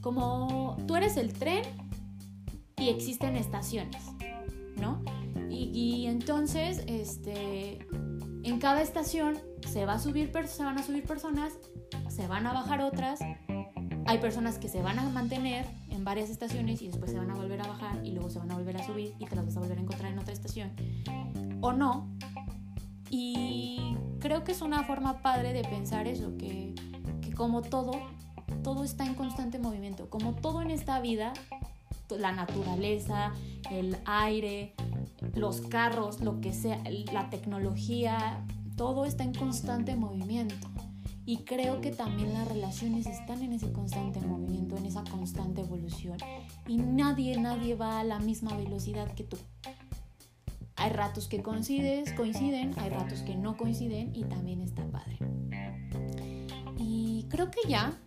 como 0.00 0.76
tú 0.86 0.94
eres 0.94 1.16
el 1.16 1.32
tren 1.32 1.64
y 2.78 2.88
existen 2.88 3.34
estaciones, 3.34 4.04
¿no? 4.76 5.02
Y, 5.50 5.70
y 5.74 6.06
entonces, 6.06 6.84
este, 6.86 7.80
en 8.44 8.60
cada 8.60 8.80
estación 8.80 9.38
se, 9.66 9.86
va 9.86 9.94
a 9.94 9.98
subir, 9.98 10.32
se 10.46 10.64
van 10.64 10.78
a 10.78 10.82
subir 10.82 11.04
personas, 11.04 11.52
se 12.08 12.26
van 12.26 12.46
a 12.46 12.52
bajar 12.52 12.80
otras. 12.82 13.20
Hay 14.06 14.18
personas 14.18 14.58
que 14.58 14.68
se 14.68 14.82
van 14.82 14.98
a 14.98 15.08
mantener 15.08 15.66
en 15.90 16.04
varias 16.04 16.30
estaciones 16.30 16.82
y 16.82 16.88
después 16.88 17.10
se 17.10 17.18
van 17.18 17.30
a 17.30 17.34
volver 17.34 17.60
a 17.60 17.66
bajar 17.66 18.04
y 18.04 18.12
luego 18.12 18.30
se 18.30 18.38
van 18.38 18.50
a 18.50 18.54
volver 18.54 18.76
a 18.76 18.84
subir 18.84 19.14
y 19.18 19.26
te 19.26 19.36
las 19.36 19.46
vas 19.46 19.56
a 19.56 19.60
volver 19.60 19.78
a 19.78 19.80
encontrar 19.80 20.12
en 20.12 20.18
otra 20.18 20.32
estación. 20.32 20.72
O 21.60 21.72
no. 21.72 22.08
Y 23.10 23.96
creo 24.20 24.44
que 24.44 24.52
es 24.52 24.60
una 24.60 24.84
forma 24.84 25.22
padre 25.22 25.52
de 25.52 25.62
pensar 25.62 26.06
eso, 26.06 26.36
que, 26.36 26.74
que 27.22 27.32
como 27.32 27.62
todo, 27.62 27.92
todo 28.62 28.84
está 28.84 29.06
en 29.06 29.14
constante 29.14 29.58
movimiento. 29.58 30.10
Como 30.10 30.34
todo 30.34 30.60
en 30.62 30.70
esta 30.70 31.00
vida, 31.00 31.32
la 32.10 32.32
naturaleza, 32.32 33.32
el 33.70 33.96
aire, 34.04 34.74
los 35.34 35.60
carros, 35.62 36.20
lo 36.20 36.40
que 36.40 36.52
sea, 36.52 36.82
la 37.12 37.30
tecnología, 37.30 38.44
todo 38.76 39.04
está 39.04 39.24
en 39.24 39.34
constante 39.34 39.96
movimiento. 39.96 40.68
Y 41.26 41.38
creo 41.38 41.80
que 41.80 41.90
también 41.90 42.34
las 42.34 42.46
relaciones 42.46 43.06
están 43.06 43.42
en 43.42 43.54
ese 43.54 43.72
constante 43.72 44.20
movimiento, 44.20 44.76
en 44.76 44.84
esa 44.84 45.02
constante 45.04 45.62
evolución. 45.62 46.18
Y 46.66 46.76
nadie, 46.76 47.38
nadie 47.38 47.74
va 47.74 48.00
a 48.00 48.04
la 48.04 48.18
misma 48.18 48.54
velocidad 48.56 49.10
que 49.14 49.24
tú. 49.24 49.38
Hay 50.76 50.90
ratos 50.90 51.28
que 51.28 51.40
coincides, 51.42 52.12
coinciden, 52.12 52.74
hay 52.78 52.90
ratos 52.90 53.20
que 53.20 53.36
no 53.36 53.56
coinciden 53.56 54.14
y 54.14 54.24
también 54.24 54.60
está 54.60 54.84
padre. 54.90 55.18
Y 56.76 57.26
creo 57.30 57.50
que 57.50 57.60
ya, 57.68 57.98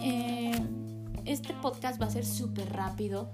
eh, 0.00 0.60
este 1.24 1.54
podcast 1.54 2.00
va 2.00 2.06
a 2.06 2.10
ser 2.10 2.26
súper 2.26 2.70
rápido 2.72 3.32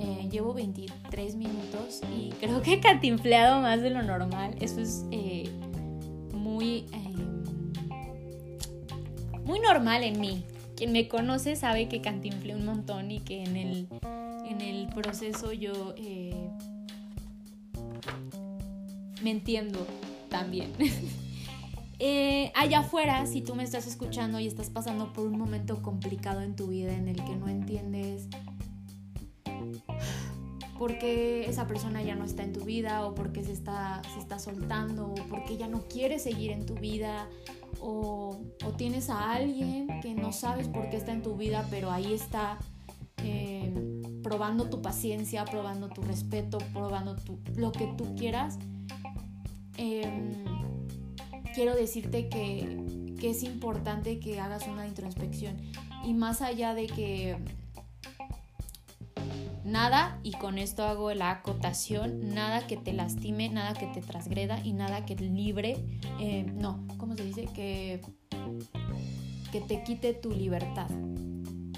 eh, 0.00 0.28
llevo 0.30 0.54
23 0.54 1.34
minutos 1.34 2.02
y 2.16 2.30
creo 2.38 2.62
que 2.62 2.74
he 2.74 2.80
cantinfleado 2.80 3.60
más 3.60 3.82
de 3.82 3.90
lo 3.90 4.00
normal. 4.02 4.54
Eso 4.60 4.80
es 4.80 5.04
eh, 5.10 5.50
muy, 6.58 6.86
em, 6.92 7.72
muy 9.44 9.60
normal 9.60 10.02
en 10.02 10.20
mí. 10.20 10.42
Quien 10.76 10.90
me 10.90 11.06
conoce 11.06 11.54
sabe 11.54 11.88
que 11.88 12.00
cantinflé 12.00 12.56
un 12.56 12.64
montón 12.64 13.12
y 13.12 13.20
que 13.20 13.44
en 13.44 13.56
el, 13.56 13.86
en 14.44 14.60
el 14.60 14.88
proceso 14.88 15.52
yo 15.52 15.94
eh, 15.96 16.34
me 19.22 19.30
entiendo 19.30 19.86
también. 20.28 20.72
allá 22.56 22.80
afuera, 22.80 23.24
si 23.26 23.40
tú 23.40 23.54
me 23.54 23.62
estás 23.62 23.86
escuchando 23.86 24.40
y 24.40 24.48
estás 24.48 24.68
pasando 24.68 25.12
por 25.12 25.28
un 25.28 25.38
momento 25.38 25.80
complicado 25.80 26.40
en 26.40 26.56
tu 26.56 26.66
vida 26.66 26.92
en 26.92 27.06
el 27.06 27.22
que 27.22 27.36
no 27.36 27.48
entiendes 27.48 28.26
porque 30.78 31.44
esa 31.46 31.66
persona 31.66 32.02
ya 32.02 32.14
no 32.14 32.24
está 32.24 32.44
en 32.44 32.52
tu 32.52 32.64
vida 32.64 33.04
o 33.04 33.14
porque 33.14 33.42
se 33.42 33.52
está, 33.52 34.00
se 34.14 34.20
está 34.20 34.38
soltando 34.38 35.08
o 35.08 35.14
porque 35.28 35.56
ya 35.56 35.66
no 35.66 35.88
quiere 35.88 36.18
seguir 36.18 36.52
en 36.52 36.66
tu 36.66 36.74
vida 36.74 37.28
o, 37.80 38.38
tienes 38.76 39.10
a 39.10 39.32
alguien 39.32 39.88
que 40.00 40.14
no 40.14 40.32
sabes 40.32 40.68
por 40.68 40.88
qué 40.88 40.96
está 40.96 41.12
en 41.12 41.22
tu 41.22 41.36
vida 41.36 41.66
pero 41.68 41.90
ahí 41.90 42.12
está 42.12 42.58
eh, 43.24 43.72
probando 44.22 44.70
tu 44.70 44.80
paciencia, 44.80 45.44
probando 45.44 45.88
tu 45.88 46.02
respeto, 46.02 46.58
probando 46.72 47.16
tu, 47.16 47.40
lo 47.56 47.72
que 47.72 47.88
tú 47.96 48.14
quieras. 48.14 48.58
Em, 49.76 50.44
quiero 51.54 51.74
decirte 51.74 52.28
que, 52.28 53.16
que 53.18 53.30
es 53.30 53.42
importante 53.42 54.20
que 54.20 54.38
hagas 54.38 54.68
una 54.68 54.86
introspección 54.86 55.56
y 56.04 56.14
más 56.14 56.40
allá 56.40 56.74
de 56.74 56.86
que 56.86 57.36
Nada, 59.68 60.18
y 60.22 60.32
con 60.32 60.56
esto 60.56 60.84
hago 60.84 61.12
la 61.12 61.30
acotación, 61.30 62.32
nada 62.32 62.66
que 62.66 62.78
te 62.78 62.94
lastime, 62.94 63.50
nada 63.50 63.74
que 63.74 63.86
te 63.86 64.00
transgreda 64.00 64.64
y 64.64 64.72
nada 64.72 65.04
que 65.04 65.14
libre, 65.16 65.76
eh, 66.18 66.46
no, 66.54 66.86
¿cómo 66.96 67.14
se 67.14 67.24
dice? 67.24 67.44
Que, 67.54 68.00
que 69.52 69.60
te 69.60 69.82
quite 69.82 70.14
tu 70.14 70.30
libertad. 70.30 70.88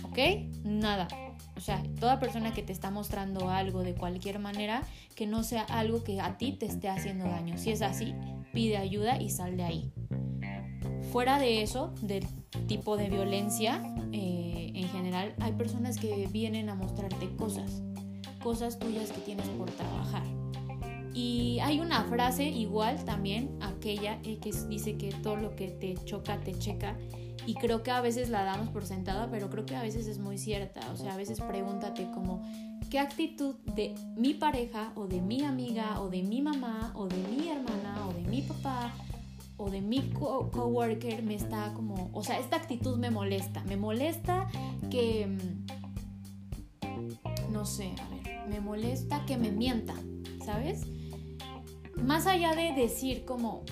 ¿Ok? 0.04 0.18
Nada. 0.62 1.08
O 1.56 1.60
sea, 1.60 1.82
toda 1.98 2.20
persona 2.20 2.54
que 2.54 2.62
te 2.62 2.72
está 2.72 2.92
mostrando 2.92 3.50
algo 3.50 3.82
de 3.82 3.96
cualquier 3.96 4.38
manera, 4.38 4.82
que 5.16 5.26
no 5.26 5.42
sea 5.42 5.62
algo 5.62 6.04
que 6.04 6.20
a 6.20 6.38
ti 6.38 6.52
te 6.52 6.66
esté 6.66 6.88
haciendo 6.88 7.24
daño. 7.24 7.58
Si 7.58 7.72
es 7.72 7.82
así, 7.82 8.14
pide 8.52 8.76
ayuda 8.76 9.20
y 9.20 9.30
sal 9.30 9.56
de 9.56 9.64
ahí. 9.64 9.92
Fuera 11.10 11.40
de 11.40 11.62
eso, 11.62 11.92
del 12.02 12.24
tipo 12.68 12.96
de 12.96 13.10
violencia, 13.10 13.82
en 14.12 14.19
hay 15.14 15.52
personas 15.52 15.98
que 15.98 16.28
vienen 16.32 16.68
a 16.68 16.74
mostrarte 16.74 17.34
cosas, 17.36 17.82
cosas 18.42 18.78
tuyas 18.78 19.12
que 19.12 19.20
tienes 19.20 19.46
por 19.50 19.70
trabajar. 19.70 20.22
Y 21.12 21.58
hay 21.60 21.80
una 21.80 22.04
frase 22.04 22.44
igual 22.44 23.04
también, 23.04 23.58
aquella 23.60 24.20
eh, 24.22 24.38
que 24.38 24.52
dice 24.68 24.96
que 24.96 25.10
todo 25.22 25.36
lo 25.36 25.56
que 25.56 25.68
te 25.68 25.94
choca, 26.04 26.38
te 26.38 26.56
checa. 26.58 26.96
y 27.46 27.54
creo 27.54 27.82
que 27.82 27.90
a 27.90 28.00
veces 28.00 28.28
la 28.28 28.44
damos 28.44 28.68
por 28.68 28.84
sentada, 28.84 29.28
pero 29.30 29.50
creo 29.50 29.66
que 29.66 29.74
a 29.74 29.82
veces 29.82 30.06
es 30.06 30.18
muy 30.18 30.38
cierta. 30.38 30.80
O 30.92 30.96
sea, 30.96 31.14
a 31.14 31.16
veces 31.16 31.40
pregúntate 31.40 32.08
como, 32.12 32.42
¿qué 32.90 32.98
actitud 32.98 33.56
de 33.74 33.94
mi 34.16 34.34
pareja 34.34 34.92
o 34.94 35.06
de 35.06 35.20
mi 35.20 35.42
amiga 35.42 36.00
o 36.00 36.08
de 36.10 36.22
mi 36.22 36.42
mamá 36.42 36.92
o 36.94 37.08
de 37.08 37.16
mi 37.16 37.48
hermana 37.48 38.06
o 38.08 38.12
de 38.12 38.22
mi 38.22 38.42
papá 38.42 38.92
o 39.60 39.68
de 39.68 39.82
mi 39.82 40.00
coworker 40.10 41.22
me 41.22 41.34
está 41.34 41.74
como, 41.74 42.10
o 42.14 42.24
sea, 42.24 42.38
esta 42.38 42.56
actitud 42.56 42.96
me 42.96 43.10
molesta. 43.10 43.62
Me 43.64 43.76
molesta 43.76 44.48
que, 44.90 45.26
mm, 45.26 45.66
no 47.52 47.66
sé, 47.66 47.92
a 48.00 48.08
ver, 48.08 48.48
me 48.48 48.60
molesta 48.60 49.26
que 49.26 49.36
me 49.36 49.52
mienta, 49.52 49.94
¿sabes? 50.46 50.86
Más 51.94 52.26
allá 52.26 52.54
de 52.54 52.72
decir 52.72 53.26
como, 53.26 53.62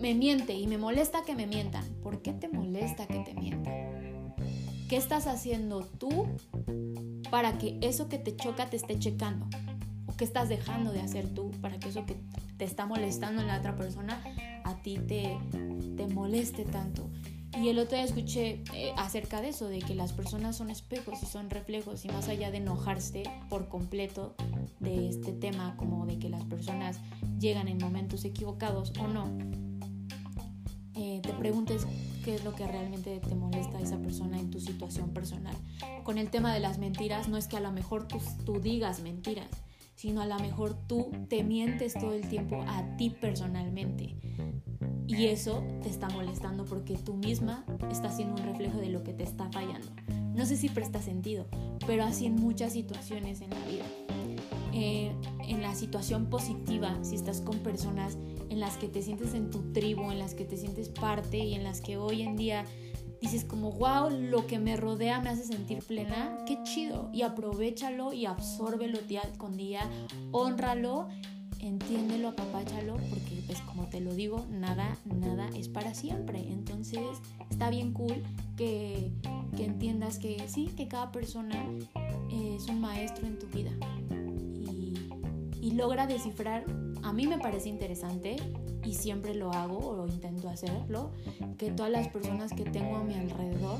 me 0.00 0.14
miente 0.14 0.52
y 0.52 0.66
me 0.66 0.76
molesta 0.76 1.22
que 1.22 1.34
me 1.34 1.46
mientan. 1.46 1.84
¿Por 2.02 2.20
qué 2.20 2.34
te 2.34 2.48
molesta 2.48 3.06
que 3.06 3.20
te 3.20 3.32
mientan? 3.32 4.34
¿Qué 4.86 4.98
estás 4.98 5.26
haciendo 5.26 5.80
tú 5.80 6.26
para 7.30 7.56
que 7.56 7.78
eso 7.80 8.10
que 8.10 8.18
te 8.18 8.36
choca 8.36 8.68
te 8.68 8.76
esté 8.76 8.98
checando? 8.98 9.46
¿O 10.06 10.14
qué 10.14 10.24
estás 10.24 10.50
dejando 10.50 10.92
de 10.92 11.00
hacer 11.00 11.32
tú 11.32 11.52
para 11.62 11.78
que 11.78 11.88
eso 11.88 12.04
que 12.04 12.20
te 12.58 12.66
está 12.66 12.84
molestando 12.84 13.40
en 13.40 13.48
la 13.48 13.58
otra 13.58 13.76
persona 13.76 14.20
a 14.66 14.82
ti 14.82 14.98
te, 14.98 15.38
te 15.96 16.06
moleste 16.08 16.64
tanto? 16.64 17.08
Y 17.58 17.68
el 17.70 17.78
otro 17.78 17.96
día 17.96 18.04
escuché 18.04 18.62
eh, 18.74 18.92
acerca 18.96 19.40
de 19.40 19.48
eso, 19.48 19.68
de 19.68 19.78
que 19.78 19.94
las 19.94 20.12
personas 20.12 20.56
son 20.56 20.68
espejos 20.68 21.22
y 21.22 21.26
son 21.26 21.48
reflejos 21.48 22.04
y 22.04 22.08
más 22.08 22.28
allá 22.28 22.50
de 22.50 22.58
enojarse 22.58 23.22
por 23.48 23.68
completo 23.68 24.34
de 24.78 25.08
este 25.08 25.32
tema, 25.32 25.74
como 25.78 26.04
de 26.04 26.18
que 26.18 26.28
las 26.28 26.44
personas 26.44 27.00
llegan 27.40 27.68
en 27.68 27.78
momentos 27.78 28.26
equivocados 28.26 28.92
o 29.00 29.08
no, 29.08 29.30
eh, 30.94 31.20
te 31.22 31.32
preguntes 31.32 31.86
qué 32.24 32.34
es 32.34 32.44
lo 32.44 32.54
que 32.54 32.66
realmente 32.66 33.20
te 33.20 33.34
molesta 33.34 33.78
a 33.78 33.80
esa 33.80 33.98
persona 33.98 34.38
en 34.38 34.50
tu 34.50 34.60
situación 34.60 35.10
personal. 35.10 35.56
Con 36.04 36.18
el 36.18 36.30
tema 36.30 36.52
de 36.52 36.60
las 36.60 36.78
mentiras, 36.78 37.28
no 37.28 37.38
es 37.38 37.48
que 37.48 37.56
a 37.56 37.60
lo 37.60 37.72
mejor 37.72 38.06
tú, 38.06 38.18
tú 38.44 38.60
digas 38.60 39.00
mentiras, 39.00 39.48
sino 39.96 40.20
a 40.20 40.26
lo 40.26 40.38
mejor 40.38 40.76
tú 40.86 41.10
te 41.28 41.42
mientes 41.42 41.94
todo 41.94 42.12
el 42.12 42.28
tiempo 42.28 42.62
a 42.68 42.96
ti 42.96 43.10
personalmente. 43.10 44.14
Y 45.08 45.26
eso 45.26 45.64
te 45.82 45.88
está 45.88 46.08
molestando 46.10 46.64
porque 46.64 46.96
tú 46.96 47.14
misma 47.14 47.64
estás 47.90 48.16
siendo 48.16 48.40
un 48.40 48.46
reflejo 48.46 48.78
de 48.78 48.90
lo 48.90 49.02
que 49.02 49.12
te 49.12 49.22
está 49.22 49.50
fallando. 49.50 49.88
No 50.34 50.44
sé 50.44 50.56
si 50.56 50.68
presta 50.68 51.00
sentido, 51.00 51.46
pero 51.86 52.04
así 52.04 52.26
en 52.26 52.34
muchas 52.36 52.72
situaciones 52.72 53.40
en 53.40 53.50
la 53.50 53.66
vida. 53.66 53.84
Eh, 54.72 55.12
en 55.48 55.62
la 55.62 55.74
situación 55.74 56.26
positiva, 56.26 56.98
si 57.02 57.14
estás 57.14 57.40
con 57.40 57.60
personas 57.60 58.18
en 58.50 58.60
las 58.60 58.76
que 58.76 58.88
te 58.88 59.00
sientes 59.00 59.32
en 59.32 59.50
tu 59.50 59.72
tribu, 59.72 60.10
en 60.10 60.18
las 60.18 60.34
que 60.34 60.44
te 60.44 60.58
sientes 60.58 60.90
parte 60.90 61.38
y 61.38 61.54
en 61.54 61.64
las 61.64 61.80
que 61.80 61.96
hoy 61.96 62.22
en 62.22 62.36
día 62.36 62.66
dices 63.20 63.44
como, 63.44 63.72
wow, 63.72 64.10
lo 64.10 64.46
que 64.46 64.58
me 64.58 64.76
rodea 64.76 65.20
me 65.20 65.30
hace 65.30 65.44
sentir 65.44 65.82
plena, 65.82 66.38
qué 66.46 66.62
chido. 66.62 67.10
Y 67.12 67.22
aprovechalo 67.22 68.12
y 68.12 68.26
absórbelo 68.26 68.98
día 68.98 69.22
con 69.38 69.56
día, 69.56 69.88
honralo, 70.32 71.08
entiéndelo, 71.60 72.28
apapáchalo, 72.28 72.96
porque 73.10 73.42
pues 73.46 73.60
como 73.62 73.86
te 73.88 74.00
lo 74.00 74.14
digo, 74.14 74.46
nada, 74.50 74.96
nada 75.04 75.48
es 75.56 75.68
para 75.68 75.94
siempre. 75.94 76.40
Entonces 76.48 77.00
está 77.50 77.70
bien 77.70 77.92
cool 77.92 78.22
que, 78.56 79.12
que 79.56 79.64
entiendas 79.64 80.18
que 80.18 80.42
sí, 80.48 80.66
que 80.76 80.88
cada 80.88 81.12
persona 81.12 81.64
es 82.30 82.66
un 82.68 82.80
maestro 82.80 83.26
en 83.26 83.38
tu 83.38 83.46
vida 83.48 83.72
y 85.66 85.72
logra 85.72 86.06
descifrar, 86.06 86.64
a 87.02 87.12
mí 87.12 87.26
me 87.26 87.38
parece 87.38 87.68
interesante 87.68 88.36
y 88.86 88.94
siempre 88.94 89.34
lo 89.34 89.52
hago 89.52 89.78
o 89.78 90.06
intento 90.06 90.48
hacerlo, 90.48 91.10
que 91.58 91.70
todas 91.70 91.90
las 91.90 92.08
personas 92.08 92.52
que 92.52 92.64
tengo 92.64 92.96
a 92.96 93.04
mi 93.04 93.14
alrededor 93.14 93.78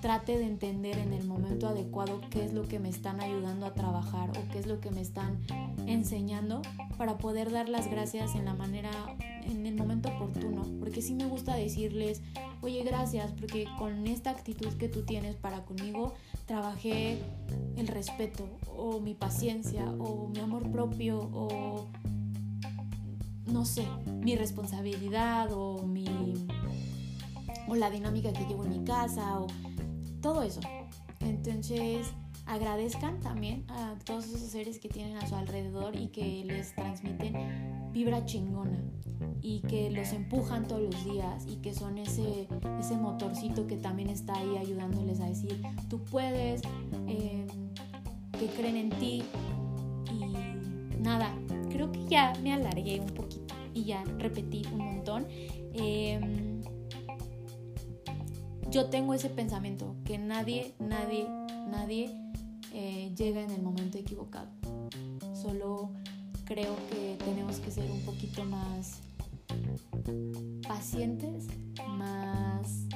trate 0.00 0.36
de 0.36 0.44
entender 0.44 0.98
en 0.98 1.14
el 1.14 1.26
momento 1.26 1.66
adecuado 1.66 2.20
qué 2.28 2.44
es 2.44 2.52
lo 2.52 2.68
que 2.68 2.78
me 2.78 2.90
están 2.90 3.22
ayudando 3.22 3.64
a 3.64 3.72
trabajar 3.72 4.30
o 4.30 4.52
qué 4.52 4.58
es 4.58 4.66
lo 4.66 4.78
que 4.78 4.90
me 4.90 5.00
están 5.00 5.38
enseñando 5.86 6.60
para 6.98 7.16
poder 7.16 7.50
dar 7.50 7.70
las 7.70 7.90
gracias 7.90 8.34
en 8.34 8.44
la 8.44 8.52
manera, 8.52 8.90
en 9.46 9.64
el 9.64 9.74
momento 9.74 10.10
oportuno. 10.10 10.62
Porque 10.78 11.00
sí 11.00 11.14
me 11.14 11.24
gusta 11.24 11.56
decirles, 11.56 12.20
oye, 12.60 12.84
gracias, 12.84 13.32
porque 13.32 13.66
con 13.78 14.06
esta 14.06 14.28
actitud 14.28 14.74
que 14.74 14.90
tú 14.90 15.06
tienes 15.06 15.36
para 15.36 15.64
conmigo, 15.64 16.12
trabajé 16.44 17.18
el 17.78 17.88
respeto 17.88 18.46
o 18.76 19.00
mi 19.00 19.14
paciencia 19.14 19.86
o 19.98 20.28
mi 20.28 20.40
amor 20.40 20.70
propio 20.70 21.30
o 21.32 21.86
no 23.46 23.64
sé, 23.64 23.86
mi 24.06 24.36
responsabilidad 24.36 25.52
o 25.52 25.82
mi 25.86 26.06
o 27.66 27.74
la 27.74 27.90
dinámica 27.90 28.32
que 28.32 28.44
llevo 28.44 28.64
en 28.64 28.70
mi 28.70 28.84
casa 28.84 29.40
o 29.40 29.46
todo 30.20 30.42
eso. 30.42 30.60
Entonces, 31.20 32.08
agradezcan 32.46 33.20
también 33.20 33.64
a 33.68 33.94
todos 34.04 34.26
esos 34.26 34.50
seres 34.50 34.78
que 34.78 34.88
tienen 34.88 35.16
a 35.16 35.26
su 35.26 35.34
alrededor 35.34 35.96
y 35.96 36.08
que 36.08 36.44
les 36.44 36.74
transmiten 36.74 37.90
vibra 37.92 38.24
chingona 38.26 38.78
y 39.40 39.60
que 39.60 39.90
los 39.90 40.12
empujan 40.12 40.66
todos 40.66 40.82
los 40.82 41.04
días 41.04 41.46
y 41.46 41.56
que 41.56 41.72
son 41.74 41.98
ese, 41.98 42.48
ese 42.80 42.96
motorcito 42.96 43.66
que 43.66 43.76
también 43.76 44.10
está 44.10 44.34
ahí 44.34 44.56
ayudándoles 44.56 45.20
a 45.20 45.26
decir, 45.26 45.62
tú 45.88 46.02
puedes, 46.04 46.62
em, 47.06 47.46
que 48.38 48.46
creen 48.48 48.76
en 48.76 48.90
ti 48.90 49.22
y 50.10 50.98
nada, 51.00 51.34
que 51.92 52.04
ya 52.06 52.32
me 52.42 52.52
alargué 52.52 53.00
un 53.00 53.14
poquito 53.14 53.54
y 53.72 53.84
ya 53.84 54.04
repetí 54.18 54.62
un 54.72 54.78
montón. 54.78 55.26
Em, 55.72 56.62
yo 58.70 58.86
tengo 58.86 59.14
ese 59.14 59.30
pensamiento 59.30 59.94
que 60.04 60.18
nadie, 60.18 60.74
nadie, 60.78 61.26
nadie 61.70 62.10
eh, 62.72 63.12
llega 63.16 63.42
en 63.42 63.50
el 63.50 63.62
momento 63.62 63.98
equivocado. 63.98 64.48
Solo 65.32 65.92
creo 66.44 66.76
que 66.90 67.16
tenemos 67.24 67.58
que 67.58 67.70
ser 67.70 67.90
un 67.90 68.00
poquito 68.00 68.44
más 68.44 69.00
pacientes, 70.66 71.46
más, 71.88 72.86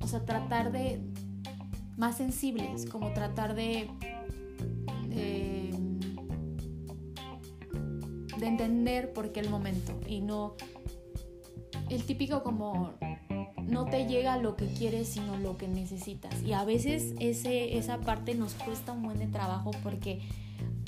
o 0.00 0.06
sea, 0.06 0.24
tratar 0.24 0.72
de, 0.72 1.00
más 1.96 2.16
sensibles, 2.16 2.86
como 2.86 3.12
tratar 3.12 3.54
de, 3.54 3.88
de, 5.08 5.57
de 8.38 8.46
entender 8.46 9.12
por 9.12 9.32
qué 9.32 9.40
el 9.40 9.50
momento 9.50 9.98
y 10.06 10.20
no 10.20 10.54
el 11.90 12.04
típico 12.04 12.42
como 12.42 12.94
no 13.68 13.84
te 13.84 14.06
llega 14.06 14.38
lo 14.38 14.56
que 14.56 14.66
quieres, 14.66 15.08
sino 15.08 15.36
lo 15.36 15.56
que 15.56 15.68
necesitas. 15.68 16.42
Y 16.42 16.52
a 16.52 16.64
veces 16.64 17.14
ese, 17.20 17.76
esa 17.76 18.00
parte 18.00 18.34
nos 18.34 18.54
cuesta 18.54 18.92
un 18.92 19.02
buen 19.02 19.18
de 19.18 19.26
trabajo 19.26 19.70
porque, 19.82 20.20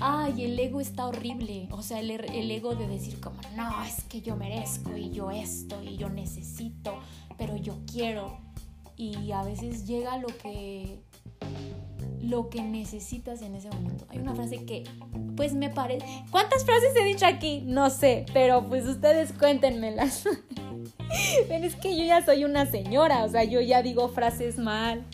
ay, 0.01 0.45
el 0.45 0.59
ego 0.59 0.81
está 0.81 1.07
horrible. 1.07 1.69
O 1.73 1.83
sea, 1.83 2.01
el, 2.01 2.11
el 2.11 2.51
ego 2.51 2.75
de 2.75 2.89
decir 2.89 3.21
como, 3.21 3.39
no, 3.57 3.85
es 3.85 4.03
que 4.05 4.23
yo 4.23 4.37
merezco 4.37 4.97
y 4.97 5.11
yo 5.11 5.31
esto 5.31 5.83
y 5.83 5.97
yo 5.97 6.09
necesito, 6.09 6.99
pero 7.37 7.57
yo 7.57 7.79
quiero. 7.91 8.39
Y 8.97 9.33
a 9.33 9.43
veces 9.43 9.87
llega 9.87 10.19
lo 10.19 10.29
que 10.29 11.01
lo 12.23 12.51
que 12.51 12.63
necesitas 12.63 13.43
en 13.43 13.55
ese 13.55 13.71
momento. 13.71 14.07
Hay 14.09 14.19
una 14.19 14.35
frase 14.35 14.65
que, 14.65 14.85
pues 15.37 15.55
me 15.55 15.71
parece... 15.71 16.05
¿Cuántas 16.31 16.65
frases 16.65 16.95
he 16.97 17.05
dicho 17.05 17.27
aquí? 17.27 17.63
No 17.65 17.91
sé, 17.91 18.27
pero 18.33 18.69
pues 18.69 18.87
ustedes 18.87 19.33
cuéntenmelas. 19.33 20.25
Pero 21.49 21.67
es 21.67 21.75
que 21.75 21.97
yo 21.97 22.05
ya 22.05 22.25
soy 22.25 22.45
una 22.45 22.67
señora, 22.67 23.25
o 23.25 23.29
sea, 23.29 23.43
yo 23.43 23.61
ya 23.61 23.83
digo 23.83 24.09
frases 24.09 24.59
mal, 24.59 25.05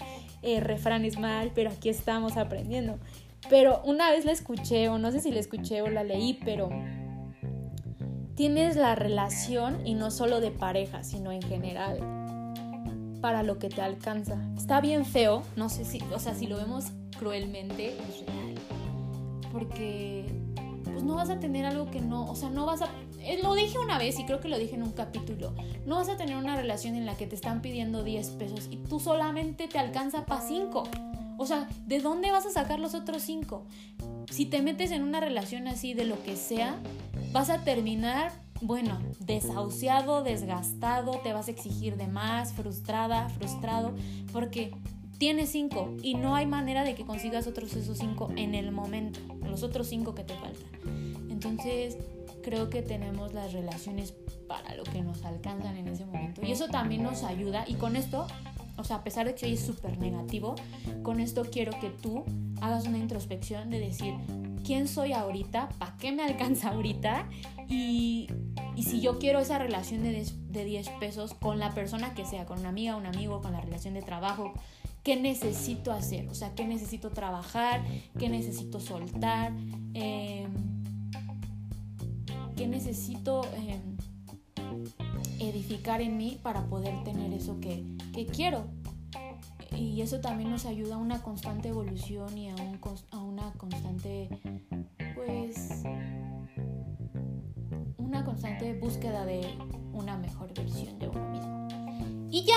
eh, 0.43 0.61
refranes 0.61 1.19
mal, 1.19 1.53
pero 1.55 1.71
aquí 1.71 1.89
estamos 1.89 2.37
aprendiendo. 2.37 2.99
Pero 3.49 3.81
una 3.85 4.11
vez 4.11 4.27
la 4.27 4.33
escuché, 4.33 4.91
o 4.91 4.99
no 4.99 5.11
sé 5.11 5.21
si 5.21 5.33
la 5.33 5.41
escuché 5.41 5.81
o 5.81 5.89
la 5.89 6.05
leí, 6.05 6.39
pero 6.45 6.69
tienes 8.35 8.77
la 8.77 8.95
relación 8.95 9.87
y 9.87 9.95
no 9.95 10.11
solo 10.11 10.41
de 10.41 10.51
pareja, 10.51 11.03
sino 11.03 11.33
en 11.33 11.43
general 11.43 12.16
para 13.27 13.43
lo 13.43 13.59
que 13.59 13.69
te 13.69 13.83
alcanza. 13.83 14.39
Está 14.57 14.81
bien 14.81 15.05
feo, 15.05 15.43
no 15.57 15.69
sé 15.69 15.85
si, 15.85 15.99
o 16.15 16.21
sea, 16.21 16.33
si 16.37 16.47
lo 16.47 16.59
vemos 16.59 16.93
cruelmente, 17.19 17.89
es 17.89 18.25
real. 18.25 18.55
Porque 19.51 20.25
pues 20.85 21.03
no 21.03 21.17
vas 21.17 21.29
a 21.29 21.41
tener 21.41 21.67
algo 21.67 21.91
que 21.91 22.01
no, 22.01 22.31
o 22.31 22.37
sea, 22.37 22.51
no 22.51 22.67
vas 22.67 22.83
a 22.83 22.89
eh, 23.19 23.41
lo 23.43 23.57
dije 23.57 23.81
una 23.81 23.99
vez 23.99 24.21
y 24.21 24.27
creo 24.27 24.39
que 24.39 24.47
lo 24.47 24.57
dije 24.57 24.77
en 24.77 24.85
un 24.85 24.93
capítulo, 24.93 25.57
no 25.87 25.97
vas 25.97 26.09
a 26.09 26.17
tener 26.17 26.37
una 26.37 26.55
relación 26.55 26.95
en 26.95 27.05
la 27.05 27.17
que 27.17 27.27
te 27.27 27.35
están 27.35 27.63
pidiendo 27.63 28.05
10 28.05 28.29
pesos 28.31 28.69
y 28.71 28.77
tú 28.77 29.01
solamente 29.01 29.67
te 29.67 29.81
alcanza 29.81 30.25
para 30.25 30.43
5. 30.43 30.85
O 31.37 31.47
sea, 31.47 31.69
¿de 31.85 31.99
dónde 31.99 32.31
vas 32.31 32.47
a 32.47 32.51
sacar 32.51 32.79
los 32.79 32.95
otros 32.95 33.23
5? 33.23 33.67
Si 34.31 34.47
te 34.47 34.63
metes 34.63 34.93
en 34.93 35.03
una 35.03 35.19
relación 35.19 35.67
así 35.67 35.95
de 35.95 36.05
lo 36.05 36.23
que 36.23 36.37
sea, 36.37 36.77
vas 37.33 37.51
a 37.51 37.65
terminar, 37.65 38.31
bueno, 38.61 38.99
desahuciado, 39.21 40.23
desgastado, 40.23 41.21
te 41.23 41.33
vas 41.33 41.49
a 41.49 41.51
exigir 41.51 41.97
de 41.97 42.07
más, 42.07 42.53
frustrada, 42.53 43.29
frustrado, 43.29 43.95
porque 44.33 44.75
tienes 45.19 45.51
5 45.51 45.97
y 46.03 46.15
no 46.15 46.35
hay 46.35 46.47
manera 46.47 46.85
de 46.85 46.95
que 46.95 47.05
consigas 47.05 47.47
otros 47.47 47.75
esos 47.75 47.99
5 47.99 48.33
en 48.37 48.55
el 48.55 48.73
momento, 48.73 49.21
los 49.45 49.63
otros 49.63 49.87
5 49.89 50.15
que 50.15 50.25
te 50.25 50.35
faltan. 50.35 50.71
Entonces, 51.31 51.97
creo 52.43 52.71
que 52.71 52.83
tenemos 52.83 53.35
las 53.35 53.53
relaciones 53.53 54.15
para 54.49 54.75
lo 54.75 54.85
que 54.85 55.03
nos 55.03 55.25
alcanzan 55.25 55.77
en 55.77 55.89
ese 55.89 56.07
momento. 56.07 56.45
Y 56.45 56.53
eso 56.53 56.69
también 56.69 57.03
nos 57.03 57.25
ayuda. 57.25 57.65
Y 57.67 57.75
con 57.75 57.97
esto 57.97 58.27
o 58.79 58.85
sea, 58.85 58.97
a 58.97 59.05
pesar 59.05 59.27
de 59.27 59.35
que 59.35 59.41
soy 59.41 59.57
súper 59.57 59.99
negativo, 59.99 60.55
con 61.03 61.21
esto 61.21 61.45
quiero 61.51 61.73
que 61.81 61.91
tú 61.91 62.25
hagas 62.61 62.87
una 62.87 62.99
introspección 62.99 63.71
de 63.71 63.81
decir, 63.81 64.15
¿quién 64.67 64.89
soy 64.89 65.13
ahorita? 65.13 65.69
¿Para 65.79 65.97
qué 65.97 66.13
me 66.13 66.25
alcanza 66.25 66.71
ahorita? 66.71 67.29
Y, 67.69 68.29
si 68.77 69.01
yo 69.01 69.19
quiero 69.19 69.39
esa 69.39 69.59
relación 69.59 70.03
de, 70.03 70.27
de 70.49 70.65
10 70.65 70.89
pesos 71.01 71.35
con 71.35 71.59
la 71.59 71.73
persona 71.73 72.15
que 72.15 72.27
sea, 72.27 72.45
con 72.45 72.59
una 72.59 72.69
amiga, 72.69 72.97
un 72.97 73.07
amigo, 73.07 73.41
con 73.41 73.53
la 73.53 73.61
relación 73.61 73.95
de 73.95 74.03
trabajo, 74.03 74.53
¿qué 75.03 75.17
necesito 75.17 75.93
hacer? 75.93 76.29
O 76.29 76.35
sea, 76.35 76.55
¿qué 76.55 76.67
necesito 76.67 77.11
trabajar? 77.11 77.83
¿Qué 78.19 78.29
necesito 78.29 78.81
soltar? 78.81 79.53
Eh, 79.95 80.47
¿Qué 82.57 82.67
necesito... 82.67 83.43
Eh, 83.57 83.81
edificar 85.39 86.01
en 86.01 86.17
mí 86.17 86.39
para 86.43 86.67
poder 86.67 87.03
tener 87.05 87.33
eso 87.33 87.59
que, 87.61 87.85
quiero. 88.33 88.67
Y 89.77 90.01
eso 90.01 90.21
también 90.21 90.51
nos 90.51 90.65
ayuda 90.65 90.95
a 90.95 90.99
una 90.99 91.23
constante 91.23 91.69
evolución 91.69 92.37
y 92.37 92.51
a, 92.51 92.55
un, 92.55 92.81
a 93.11 93.19
una 93.19 93.53
constante, 93.53 94.29
pues, 95.15 95.83
una 97.99 98.25
constante 98.25 98.75
búsqueda 98.79 99.25
de 99.25 99.43
una 99.93 100.17
mejor 100.17 100.53
versión 100.55 100.99
de 100.99 101.09
uno 101.09 101.29
mismo. 101.31 101.69
Y 102.31 102.45
ya, 102.45 102.55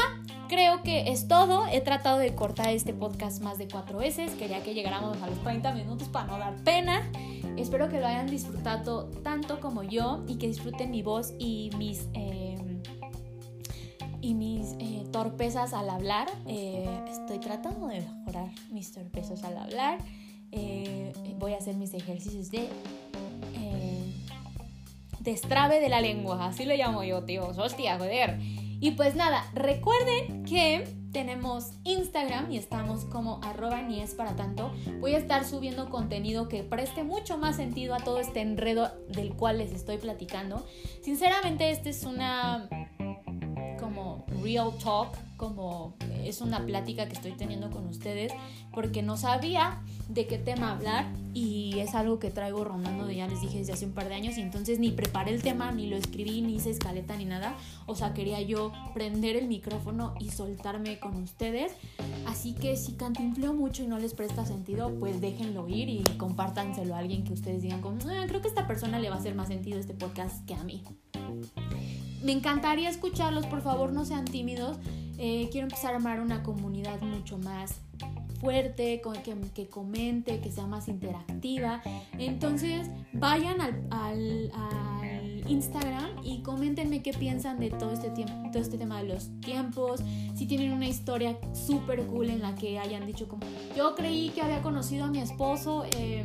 creo 0.48 0.82
que 0.84 1.12
es 1.12 1.28
todo. 1.28 1.66
He 1.68 1.82
tratado 1.82 2.18
de 2.18 2.34
cortar 2.36 2.70
este 2.70 2.94
podcast 2.94 3.42
más 3.42 3.58
de 3.58 3.68
cuatro 3.68 4.00
veces. 4.00 4.34
Quería 4.34 4.64
que 4.64 4.74
llegáramos 4.74 5.22
a 5.22 5.28
los 5.28 5.40
30 5.44 5.74
minutos 5.74 6.10
para 6.10 6.28
no 6.28 6.40
dar 6.40 6.56
pena. 6.64 7.10
Espero 7.56 7.90
que 7.90 8.00
lo 8.00 8.08
hayan 8.08 8.28
disfrutado 8.28 9.06
tanto 9.24 9.60
como 9.60 9.84
yo 9.84 10.24
y 10.28 10.38
que 10.38 10.48
disfruten 10.48 10.92
mi 10.92 11.02
voz 11.02 11.34
y 11.38 11.70
mis... 11.78 12.08
Eh, 12.14 12.58
y 14.22 14.34
mis 14.34 14.59
torpezas 15.24 15.74
al 15.74 15.90
hablar. 15.90 16.30
Eh, 16.48 16.88
estoy 17.10 17.40
tratando 17.40 17.88
de 17.88 18.00
mejorar 18.00 18.48
mis 18.72 18.94
torpezas 18.94 19.44
al 19.44 19.58
hablar. 19.58 20.00
Eh, 20.54 21.12
voy 21.38 21.54
a 21.54 21.58
hacer 21.58 21.76
mis 21.76 21.94
ejercicios 21.94 22.50
de 22.52 22.70
destrave 25.20 25.82
de 25.82 25.90
la 25.90 26.00
lengua, 26.00 26.48
así 26.48 26.64
lo 26.64 26.74
llamo 26.74 27.04
yo, 27.04 27.26
tío. 27.26 27.50
Hostia, 27.50 27.98
joder. 27.98 28.40
Y 28.80 28.92
pues 28.92 29.16
nada, 29.16 29.44
recuerden 29.54 30.46
que 30.46 30.88
tenemos 31.12 31.72
Instagram 31.84 32.50
y 32.50 32.58
estamos 32.58 33.04
como 33.04 33.42
arroba 33.44 33.82
ni 33.82 34.00
es 34.00 34.16
para 34.16 34.38
tanto. 34.38 34.72
Voy 35.02 35.16
a 35.16 35.18
estar 35.18 35.44
subiendo 35.44 35.90
contenido 35.90 36.48
que 36.48 36.64
preste 36.64 37.04
mucho 37.04 37.38
más 37.38 37.58
sentido 37.58 37.94
a 37.94 38.00
todo 38.00 38.22
este 38.22 38.40
enredo 38.40 38.90
del 39.10 39.34
cual 39.34 39.58
les 39.58 39.74
estoy 39.74 39.98
platicando. 39.98 40.66
Sinceramente, 41.02 41.72
esta 41.72 41.90
es 41.90 42.04
una 42.04 42.70
real 44.42 44.72
talk, 44.84 45.16
como 45.38 45.94
es 46.24 46.42
una 46.42 46.66
plática 46.66 47.08
que 47.08 47.14
estoy 47.14 47.32
teniendo 47.32 47.72
con 47.72 47.88
ustedes, 47.88 48.34
porque 48.74 49.02
no 49.02 49.18
sabía 49.18 49.80
de 50.10 50.28
qué 50.28 50.38
tema 50.38 50.72
hablar 50.72 51.06
y 51.34 51.80
es 51.80 51.96
algo 51.96 52.20
que 52.20 52.30
traigo 52.30 52.64
rondando, 52.64 53.10
ya 53.12 53.28
les 53.28 53.42
dije, 53.42 53.60
desde 53.60 53.74
hace 53.74 53.86
un 53.86 53.94
par 53.94 54.10
de 54.10 54.16
años 54.16 54.38
y 54.38 54.42
entonces 54.42 54.80
ni 54.80 54.92
preparé 54.92 55.34
el 55.34 55.42
tema, 55.42 55.72
ni 55.72 55.88
lo 55.88 55.96
escribí, 55.96 56.42
ni 56.42 56.56
hice 56.56 56.72
escaleta, 56.72 57.16
ni 57.16 57.26
nada. 57.26 57.56
O 57.86 57.96
sea, 57.96 58.14
quería 58.14 58.42
yo 58.42 58.72
prender 58.94 59.36
el 59.36 59.48
micrófono 59.48 60.14
y 60.20 60.30
soltarme 60.30 61.00
con 61.00 61.16
ustedes. 61.16 61.72
Así 62.26 62.54
que 62.54 62.76
si 62.76 62.94
cantinfleo 62.94 63.54
mucho 63.54 63.84
y 63.84 63.88
no 63.88 64.00
les 64.00 64.14
presta 64.14 64.46
sentido, 64.46 64.92
pues 65.00 65.22
déjenlo 65.22 65.70
ir 65.70 65.90
y 65.90 66.04
compártanselo 66.18 66.96
a 66.96 67.00
alguien 67.00 67.24
que 67.24 67.34
ustedes 67.34 67.62
digan 67.62 67.82
como, 67.82 67.98
ah, 68.10 68.26
creo 68.28 68.42
que 68.42 68.48
a 68.48 68.52
esta 68.52 68.68
persona 68.68 69.00
le 69.00 69.10
va 69.10 69.16
a 69.16 69.20
hacer 69.20 69.36
más 69.36 69.48
sentido 69.48 69.80
este 69.80 69.94
podcast 69.94 70.46
que 70.46 70.56
a 70.56 70.64
mí 70.64 70.84
me 72.24 72.32
encantaría 72.32 72.90
escucharlos, 72.90 73.46
por 73.46 73.62
favor 73.62 73.92
no 73.92 74.06
sean 74.06 74.26
tímidos. 74.26 74.78
Eh, 75.18 75.50
quiero 75.52 75.68
empezar 75.68 75.94
a 75.94 75.98
armar 75.98 76.22
una 76.22 76.44
comunidad 76.44 77.02
mucho 77.02 77.38
más 77.38 77.82
fuerte, 78.40 79.02
que, 79.02 79.36
que, 79.54 79.68
comente, 79.68 80.40
que 80.40 80.52
sea 80.52 80.66
más 80.66 80.88
interactiva. 80.88 81.82
Entonces 82.18 82.90
vayan 83.14 83.60
al, 83.62 84.52
Instagram 85.48 86.24
y 86.24 86.44
coméntenme 86.44 87.02
qué 87.02 87.12
piensan 87.12 87.60
de 87.60 87.72
todo 87.72 87.92
este, 87.92 88.12
tiempo, 88.12 88.34
todo 88.52 88.62
este 88.62 88.78
tema 88.78 89.02
de 89.02 89.10
los 89.10 89.30
tiempos. 89.42 90.00
Si 90.36 90.46
tienen 90.46 90.74
una 90.74 90.88
historia 90.88 91.40
súper 91.54 92.06
cool 92.06 92.30
en 92.30 92.42
la 92.42 92.54
que 92.54 92.78
hayan 92.78 93.08
dicho 93.08 93.28
como 93.28 93.42
yo 93.76 93.96
creí 93.96 94.30
que 94.30 94.42
había 94.42 94.62
conocido 94.62 95.06
a 95.06 95.08
mi 95.08 95.20
esposo. 95.20 95.86
Eh, 95.98 96.24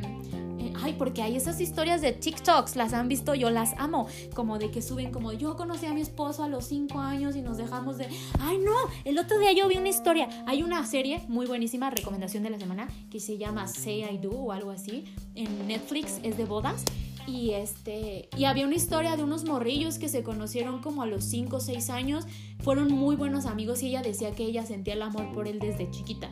ay, 0.83 0.95
porque 0.99 1.23
hay 1.23 1.37
esas 1.37 1.61
historias 1.61 2.01
de 2.01 2.13
TikToks, 2.13 2.77
las 2.77 2.93
han 2.93 3.09
visto, 3.09 3.35
yo 3.35 3.51
las 3.51 3.75
amo, 3.79 4.07
como 4.35 4.59
de 4.59 4.71
que 4.71 4.83
suben 4.83 5.11
como 5.11 5.33
yo 5.33 5.57
conocí 5.57 5.87
a 5.87 5.95
mi 5.95 6.01
esposo 6.01 6.43
a 6.45 6.49
los 6.49 6.67
5 6.67 6.99
años 7.01 7.37
y 7.37 7.43
nos 7.43 7.57
dejamos 7.57 7.99
de, 7.99 8.09
ay 8.41 8.59
no, 8.59 8.75
el 9.05 9.19
otro 9.19 9.39
día 9.39 9.53
yo 9.53 9.69
vi 9.69 9.77
una 9.77 9.89
historia, 9.89 10.29
hay 10.47 10.63
una 10.63 10.85
serie 10.87 11.23
muy 11.29 11.47
buenísima, 11.47 11.91
recomendación 11.91 12.43
de 12.43 12.51
la 12.51 12.59
semana, 12.59 12.89
que 13.11 13.21
se 13.21 13.39
llama 13.39 13.67
Say 13.67 14.05
I 14.05 14.19
Do 14.19 14.31
o 14.31 14.53
algo 14.53 14.71
así, 14.71 15.05
en 15.35 15.67
Netflix, 15.67 16.21
es 16.23 16.37
de 16.37 16.45
bodas. 16.45 16.85
Y 17.27 17.53
este, 17.53 18.29
y 18.37 18.45
había 18.45 18.67
una 18.67 18.75
historia 18.75 19.17
de 19.17 19.23
unos 19.23 19.47
morrillos 19.47 19.99
que 19.99 20.11
se 20.11 20.23
conocieron 20.23 20.81
como 20.81 21.03
a 21.03 21.07
los 21.07 21.25
5 21.25 21.57
o 21.57 21.61
6 21.61 21.89
años, 21.89 22.27
fueron 22.61 22.93
muy 22.93 23.17
buenos 23.17 23.47
amigos 23.47 23.83
y 23.83 23.89
ella 23.89 24.03
decía 24.03 24.33
que 24.33 24.45
ella 24.45 24.67
sentía 24.67 24.93
el 24.93 25.01
amor 25.01 25.33
por 25.33 25.49
él 25.49 25.59
desde 25.59 25.91
chiquita. 25.91 26.31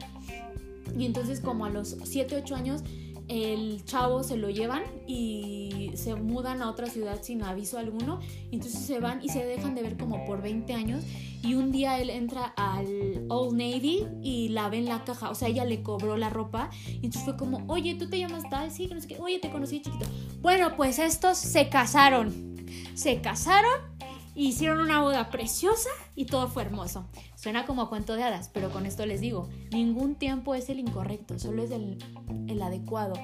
Y 0.99 1.07
entonces 1.07 1.41
como 1.41 1.65
a 1.65 1.71
los 1.71 1.97
7, 2.05 2.37
8 2.37 2.55
años 2.55 2.83
el 3.29 3.85
chavo 3.85 4.23
se 4.23 4.37
lo 4.37 4.51
llevan 4.51 4.83
y 5.07 5.91
se 5.95 6.15
mudan 6.15 6.63
a 6.63 6.71
otra 6.71 6.87
ciudad 6.87 7.21
sin 7.23 7.43
aviso 7.43 7.79
alguno. 7.79 8.21
Entonces 8.51 8.81
se 8.81 9.01
van 9.01 9.23
y 9.23 9.29
se 9.29 9.45
dejan 9.45 9.75
de 9.75 9.83
ver 9.83 9.97
como 9.97 10.25
por 10.25 10.43
20 10.43 10.73
años. 10.75 11.05
Y 11.43 11.55
un 11.55 11.73
día 11.73 11.99
él 11.99 12.11
entra 12.11 12.53
al 12.57 13.27
Old 13.29 13.53
Navy 13.53 14.07
y 14.23 14.49
la 14.49 14.69
ve 14.69 14.79
en 14.79 14.87
la 14.87 15.05
caja. 15.05 15.31
O 15.31 15.35
sea, 15.35 15.49
ella 15.49 15.65
le 15.65 15.83
cobró 15.83 16.17
la 16.17 16.31
ropa. 16.31 16.71
Y 16.87 17.07
entonces 17.07 17.25
fue 17.25 17.37
como, 17.37 17.65
oye, 17.67 17.95
¿tú 17.95 18.09
te 18.09 18.19
llamas 18.19 18.45
tal? 18.49 18.71
Sí, 18.71 18.89
no 18.93 19.01
sé 19.01 19.09
qué. 19.09 19.19
Oye, 19.19 19.39
te 19.39 19.51
conocí 19.51 19.83
chiquito. 19.83 20.07
Bueno, 20.41 20.77
pues 20.77 20.99
estos 20.99 21.39
se 21.39 21.69
casaron. 21.69 22.53
Se 22.95 23.21
casaron 23.21 23.92
hicieron 24.35 24.81
una 24.81 25.01
boda 25.01 25.31
preciosa 25.31 25.91
y 26.15 26.27
todo 26.27 26.49
fue 26.49 26.63
hermoso. 26.63 27.07
Suena 27.35 27.67
como 27.67 27.89
cuento 27.89 28.15
de 28.15 28.23
hadas, 28.23 28.51
pero 28.53 28.71
con 28.71 28.87
esto 28.87 29.05
les 29.07 29.21
digo, 29.21 29.49
ningún 29.71 30.15
tiempo 30.15 30.55
es 30.55 30.69
el 30.69 30.79
incorrecto, 30.79 31.39
solo 31.39 31.63
es 31.63 31.71
el, 31.71 31.99
el 32.49 32.63
adecuado. 32.63 33.15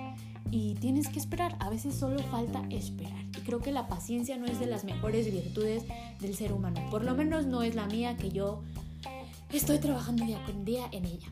Y 0.51 0.75
tienes 0.77 1.09
que 1.09 1.19
esperar, 1.19 1.57
a 1.61 1.69
veces 1.69 1.95
solo 1.95 2.23
falta 2.25 2.63
esperar. 2.71 3.23
Y 3.37 3.41
creo 3.43 3.61
que 3.61 3.71
la 3.71 3.87
paciencia 3.87 4.37
no 4.39 4.47
es 4.47 4.59
de 4.59 4.67
las 4.67 4.85
mejores 4.85 5.31
virtudes 5.31 5.85
del 6.21 6.35
ser 6.35 6.53
humano, 6.53 6.81
por 6.91 7.05
lo 7.05 7.15
menos 7.15 7.47
no 7.47 7.63
es 7.63 7.75
la 7.75 7.87
mía 7.87 8.17
que 8.17 8.31
yo 8.31 8.63
estoy 9.53 9.79
trabajando 9.79 10.25
día 10.25 10.43
con 10.45 10.65
día 10.65 10.89
en 10.93 11.05
ella. 11.05 11.29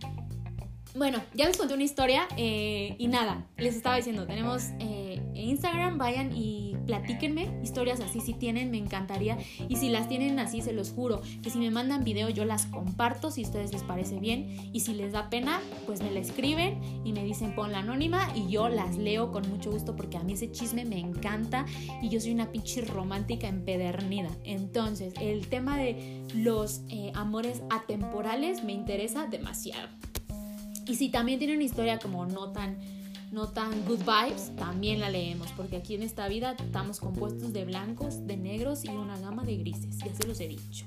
Bueno, 0.97 1.23
ya 1.35 1.47
les 1.47 1.59
conté 1.59 1.75
una 1.75 1.83
historia 1.83 2.27
eh, 2.39 2.95
y 2.97 3.09
nada, 3.09 3.47
les 3.59 3.77
estaba 3.77 3.97
diciendo, 3.97 4.27
tenemos 4.27 4.71
eh, 4.79 5.21
Instagram, 5.35 5.99
vayan 5.99 6.35
y 6.35 6.75
platíquenme 6.87 7.61
historias 7.63 8.01
así 8.01 8.23
si 8.23 8.33
tienen, 8.33 8.71
me 8.71 8.79
encantaría. 8.79 9.37
Y 9.69 9.77
si 9.77 9.91
las 9.91 10.09
tienen 10.09 10.39
así, 10.39 10.63
se 10.63 10.73
los 10.73 10.93
juro, 10.93 11.21
que 11.43 11.51
si 11.51 11.59
me 11.59 11.71
mandan 11.71 12.03
video 12.03 12.31
yo 12.31 12.47
las 12.47 12.65
comparto 12.65 13.31
si 13.31 13.43
a 13.43 13.47
ustedes 13.47 13.75
les 13.75 13.83
parece 13.83 14.21
bien. 14.21 14.71
Y 14.73 14.81
si 14.81 14.95
les 14.95 15.13
da 15.13 15.29
pena, 15.29 15.61
pues 15.85 16.01
me 16.01 16.11
la 16.11 16.21
escriben 16.21 16.81
y 17.05 17.13
me 17.13 17.25
dicen 17.25 17.55
pon 17.55 17.73
la 17.73 17.81
anónima 17.81 18.27
y 18.35 18.49
yo 18.51 18.71
las 18.71 18.97
leo 18.97 19.33
con 19.33 19.47
mucho 19.51 19.71
gusto 19.71 19.97
porque 19.97 20.17
a 20.17 20.23
mí 20.23 20.33
ese 20.33 20.51
chisme 20.51 20.87
me 20.87 20.99
encanta 20.99 21.67
y 22.01 22.09
yo 22.09 22.21
soy 22.21 22.33
una 22.33 22.51
pinche 22.53 22.81
romántica 22.81 23.49
empedernida. 23.49 24.31
Entonces, 24.45 25.13
el 25.21 25.49
tema 25.49 25.77
de 25.77 26.25
los 26.35 26.81
eh, 26.89 27.13
amores 27.15 27.63
atemporales 27.69 28.65
me 28.65 28.73
interesa 28.73 29.27
demasiado. 29.27 29.89
Y 30.87 30.95
si 30.95 31.09
también 31.09 31.39
tiene 31.39 31.55
una 31.55 31.65
historia 31.65 31.99
como 31.99 32.27
no 32.27 32.53
tan, 32.53 32.77
no 33.33 33.49
tan 33.49 33.85
good 33.87 34.01
vibes, 34.01 34.55
también 34.57 35.01
la 35.01 35.11
leemos, 35.11 35.49
porque 35.57 35.77
aquí 35.77 35.95
en 35.95 36.03
esta 36.03 36.29
vida 36.29 36.55
estamos 36.59 37.01
compuestos 37.01 37.53
de 37.53 37.65
blancos, 37.65 38.27
de 38.27 38.37
negros 38.37 38.85
y 38.85 38.89
una 38.89 39.19
gama 39.19 39.45
de 39.45 39.57
grises, 39.57 39.99
ya 39.99 40.15
se 40.15 40.27
los 40.27 40.41
he 40.41 40.49
dicho. 40.49 40.87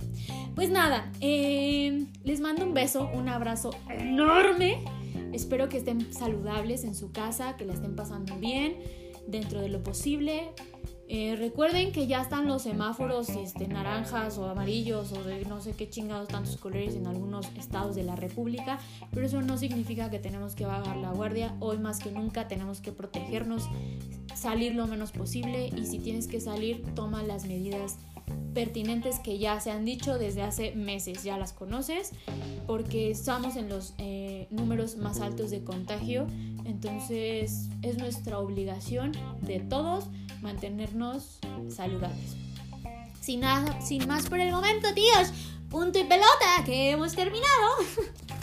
Pues 0.56 0.70
nada, 0.70 1.12
eh, 1.20 2.06
les 2.24 2.40
mando 2.40 2.66
un 2.66 2.74
beso, 2.74 3.10
un 3.14 3.28
abrazo 3.28 3.72
enorme. 3.90 4.84
Espero 5.34 5.70
que 5.70 5.78
estén 5.78 6.12
saludables 6.14 6.86
en 6.86 6.96
su 6.96 7.12
casa, 7.12 7.56
que 7.58 7.66
la 7.66 7.74
estén 7.74 7.96
pasando 7.96 8.38
bien 8.38 8.78
dentro 9.28 9.62
de 9.62 9.70
lo 9.70 9.84
posible. 9.84 10.54
Eh, 11.12 11.36
recuerden 11.36 11.91
que 11.91 12.06
ya 12.06 12.22
están 12.22 12.46
los 12.46 12.62
semáforos 12.62 13.29
este, 13.29 13.67
naranjas 13.67 14.38
o 14.38 14.48
amarillos 14.48 15.12
o 15.12 15.23
de 15.23 15.44
no 15.46 15.60
sé 15.60 15.71
qué 15.71 15.90
chingados 15.90 16.27
tantos 16.27 16.58
colores 16.58 16.94
en 16.94 17.08
algunos 17.08 17.48
estados 17.58 17.96
de 17.96 18.04
la 18.04 18.15
República, 18.15 18.77
pero 19.12 19.25
eso 19.25 19.42
no 19.42 19.58
significa 19.58 20.12
que 20.12 20.19
tenemos 20.19 20.54
que 20.54 20.67
bajar 20.67 20.98
la 20.98 21.12
guardia. 21.12 21.56
Hoy 21.62 21.79
más 21.79 21.98
que 21.98 22.12
nunca 22.12 22.48
tenemos 22.48 22.79
que 22.79 22.92
protegernos, 22.92 23.67
salir 24.36 24.75
lo 24.75 24.86
menos 24.86 25.12
posible 25.12 25.71
y 25.75 25.88
si 25.88 25.98
tienes 25.98 26.27
que 26.27 26.40
salir, 26.40 26.86
toma 26.94 27.23
las 27.23 27.48
medidas 27.48 27.98
pertinentes 28.54 29.19
que 29.19 29.38
ya 29.38 29.60
se 29.60 29.71
han 29.71 29.86
dicho 29.86 30.17
desde 30.17 30.42
hace 30.42 30.73
meses, 30.73 31.23
ya 31.23 31.38
las 31.38 31.54
conoces, 31.54 32.12
porque 32.67 33.12
estamos 33.12 33.56
en 33.56 33.69
los 33.69 33.94
eh, 33.98 34.48
números 34.50 34.98
más 34.98 35.21
altos 35.21 35.52
de 35.52 35.63
contagio, 35.63 36.27
entonces 36.65 37.69
es 37.82 37.98
nuestra 37.98 38.40
obligación 38.40 39.12
de 39.42 39.60
todos 39.60 40.06
mantenernos 40.42 41.40
saludables. 41.69 42.36
Sin, 43.21 43.42
nada, 43.42 43.82
sin 43.82 44.08
más 44.08 44.27
por 44.27 44.40
el 44.40 44.52
momento, 44.52 44.94
tíos, 44.94 45.32
punto 45.69 46.00
y 46.00 46.04
pelota 46.04 46.63
que 46.65 46.92
hemos 46.92 47.13
terminado. 47.13 47.48